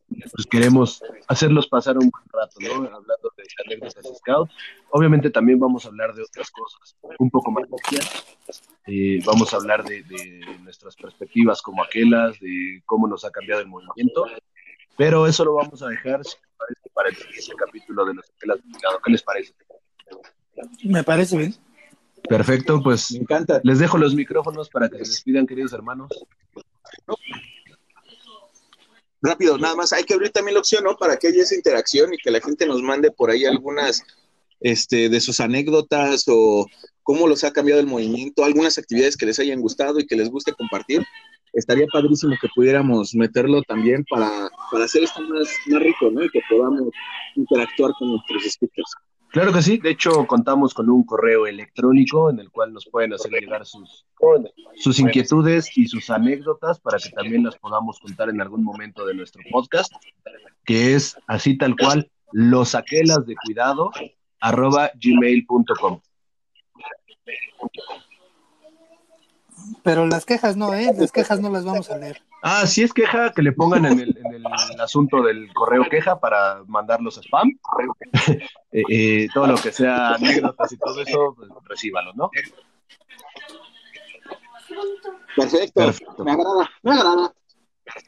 pues 0.09 0.45
queremos 0.49 1.03
hacerlos 1.27 1.67
pasar 1.67 1.97
un 1.97 2.09
buen 2.09 2.23
rato, 2.31 2.55
¿no? 2.61 2.75
Hablando 2.85 3.33
de 3.35 3.43
anécdotas 3.65 4.03
de 4.03 4.15
Scout. 4.15 4.49
Obviamente 4.91 5.29
también 5.29 5.59
vamos 5.59 5.85
a 5.85 5.89
hablar 5.89 6.13
de 6.13 6.23
otras 6.23 6.49
cosas 6.49 6.95
un 7.19 7.29
poco 7.29 7.51
más. 7.51 7.65
Eh, 8.85 9.19
vamos 9.25 9.53
a 9.53 9.57
hablar 9.57 9.83
de, 9.83 10.03
de 10.03 10.41
nuestras 10.63 10.95
perspectivas 10.95 11.61
como 11.61 11.83
aquelas, 11.83 12.39
de 12.39 12.81
cómo 12.85 13.07
nos 13.07 13.25
ha 13.25 13.31
cambiado 13.31 13.61
el 13.61 13.67
movimiento, 13.67 14.25
pero 14.95 15.27
eso 15.27 15.43
lo 15.43 15.55
vamos 15.55 15.81
a 15.83 15.87
dejar 15.87 16.23
si 16.23 16.37
les 16.37 16.55
parece, 16.57 16.89
para 16.93 17.09
el 17.09 17.15
siguiente 17.15 17.53
capítulo 17.57 18.05
de 18.05 18.13
los 18.15 18.25
Cuidado. 18.39 18.99
¿Qué 19.03 19.11
les 19.11 19.23
parece? 19.23 19.53
Me 20.83 21.03
parece 21.03 21.37
bien. 21.37 21.55
Perfecto, 22.27 22.81
pues 22.83 23.11
Me 23.11 23.19
encanta. 23.19 23.61
les 23.63 23.79
dejo 23.79 23.97
los 23.97 24.13
micrófonos 24.15 24.69
para 24.69 24.89
que 24.89 24.97
se 25.05 25.11
despidan, 25.11 25.47
queridos 25.47 25.73
hermanos. 25.73 26.09
Rápido, 29.21 29.57
nada 29.57 29.75
más, 29.75 29.93
hay 29.93 30.03
que 30.03 30.13
abrir 30.13 30.31
también 30.31 30.55
la 30.55 30.59
opción, 30.59 30.83
¿no? 30.83 30.95
Para 30.95 31.17
que 31.17 31.27
haya 31.27 31.41
esa 31.41 31.55
interacción 31.55 32.13
y 32.13 32.17
que 32.17 32.31
la 32.31 32.39
gente 32.39 32.65
nos 32.65 32.81
mande 32.81 33.11
por 33.11 33.31
ahí 33.31 33.45
algunas 33.45 34.03
este, 34.59 35.09
de 35.09 35.19
sus 35.19 35.39
anécdotas 35.39 36.25
o 36.27 36.67
cómo 37.03 37.27
los 37.27 37.43
ha 37.43 37.51
cambiado 37.51 37.79
el 37.79 37.87
movimiento, 37.87 38.43
algunas 38.43 38.77
actividades 38.77 39.17
que 39.17 39.25
les 39.25 39.39
hayan 39.39 39.61
gustado 39.61 39.99
y 39.99 40.05
que 40.05 40.15
les 40.15 40.29
guste 40.29 40.53
compartir. 40.53 41.03
Estaría 41.53 41.87
padrísimo 41.87 42.35
que 42.39 42.49
pudiéramos 42.53 43.15
meterlo 43.15 43.61
también 43.63 44.05
para, 44.09 44.49
para 44.71 44.85
hacer 44.85 45.03
esto 45.03 45.21
más, 45.21 45.47
más 45.67 45.81
rico, 45.81 46.11
¿no? 46.11 46.23
Y 46.23 46.29
que 46.29 46.41
podamos 46.49 46.83
interactuar 47.35 47.91
con 47.97 48.11
nuestros 48.11 48.45
escuchas. 48.45 48.85
Claro 49.29 49.51
que 49.51 49.61
sí, 49.61 49.77
de 49.77 49.91
hecho 49.91 50.25
contamos 50.25 50.73
con 50.73 50.89
un 50.89 51.03
correo 51.03 51.47
electrónico 51.47 52.29
en 52.29 52.39
el 52.39 52.49
cual 52.49 52.73
nos 52.73 52.85
pueden 52.85 53.13
hacer 53.13 53.31
llegar 53.31 53.65
sus, 53.65 54.05
sus 54.75 54.99
inquietudes 54.99 55.77
y 55.77 55.87
sus 55.87 56.09
anécdotas 56.09 56.79
para 56.79 56.97
que 56.97 57.09
también 57.09 57.43
las 57.43 57.57
podamos 57.57 57.99
contar 57.99 58.29
en 58.29 58.41
algún 58.41 58.63
momento 58.63 59.05
de 59.05 59.13
nuestro 59.13 59.41
podcast, 59.51 59.91
que 60.63 60.95
es 60.95 61.17
así 61.27 61.57
tal 61.57 61.75
cual, 61.75 62.09
los 62.31 62.73
aquelas 62.73 63.25
de 63.25 63.35
cuidado 63.35 63.91
arroba 64.39 64.91
gmail.com. 64.95 65.99
Pero 69.83 70.05
las 70.05 70.25
quejas 70.25 70.55
no, 70.55 70.73
¿eh? 70.73 70.93
Las 70.97 71.11
quejas 71.11 71.39
no 71.41 71.49
las 71.49 71.65
vamos 71.65 71.89
a 71.89 71.97
leer. 71.97 72.21
Ah, 72.41 72.67
si 72.67 72.83
es 72.83 72.93
queja, 72.93 73.31
que 73.31 73.41
le 73.41 73.51
pongan 73.51 73.85
en 73.85 73.99
el, 73.99 74.17
en 74.17 74.33
el 74.35 74.81
asunto 74.81 75.21
del 75.23 75.51
correo 75.53 75.83
queja 75.89 76.19
para 76.19 76.63
mandarlos 76.67 77.17
a 77.17 77.21
spam. 77.21 77.57
Eh, 78.73 78.83
eh, 78.89 79.27
todo 79.33 79.47
lo 79.47 79.55
que 79.55 79.71
sea 79.71 80.15
anécdotas 80.15 80.71
y 80.73 80.77
todo 80.77 81.01
eso, 81.01 81.33
pues, 81.35 81.49
recíbalo, 81.63 82.13
¿no? 82.13 82.29
Perfecto, 85.35 85.85
Perfecto. 85.85 86.23
me 86.25 86.31
agrada, 86.33 86.69
me 86.83 86.91
agrada. 86.91 87.33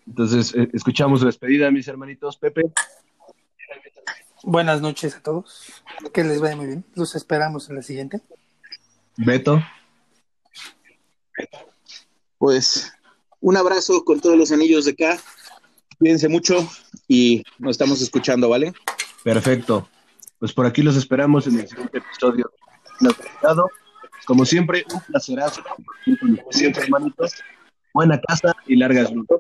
Entonces, 0.06 0.54
eh, 0.54 0.70
escuchamos 0.74 1.22
su 1.22 1.26
despedida, 1.26 1.72
mis 1.72 1.88
hermanitos. 1.88 2.38
Pepe, 2.38 2.64
Buenas 4.44 4.82
noches 4.82 5.16
a 5.16 5.22
todos. 5.22 5.84
Que 6.14 6.24
les 6.24 6.40
vaya 6.40 6.56
muy 6.56 6.68
bien. 6.68 6.86
Los 6.96 7.16
esperamos 7.16 7.70
en 7.70 7.78
la 7.78 7.82
siguiente. 7.82 8.22
Beto, 9.18 9.62
Pues 12.38 12.94
un 13.42 13.58
abrazo 13.58 14.04
con 14.04 14.20
todos 14.20 14.38
los 14.38 14.52
anillos 14.52 14.86
de 14.86 14.92
acá. 14.92 15.18
Cuídense 15.98 16.30
mucho 16.30 16.68
y 17.08 17.44
nos 17.58 17.72
estamos 17.72 18.02
escuchando, 18.02 18.50
¿vale? 18.50 18.74
perfecto. 19.24 19.90
Pues 20.40 20.54
por 20.54 20.66
aquí 20.66 20.82
los 20.82 20.96
esperamos 20.96 21.48
en 21.48 21.60
el 21.60 21.68
siguiente 21.68 21.98
episodio. 21.98 22.50
Como 24.26 24.46
siempre, 24.46 24.86
un 24.94 25.02
placerazo. 25.02 25.62
Como 26.20 26.52
siempre, 26.52 26.84
hermanitos. 26.84 27.34
Buena 27.94 28.22
casa 28.22 28.56
y 28.68 28.76
largas 28.76 29.12
luces. 29.12 29.40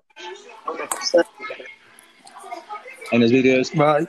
En 3.11 3.21
los 3.21 3.31
videos. 3.31 3.71
Bye. 3.73 4.07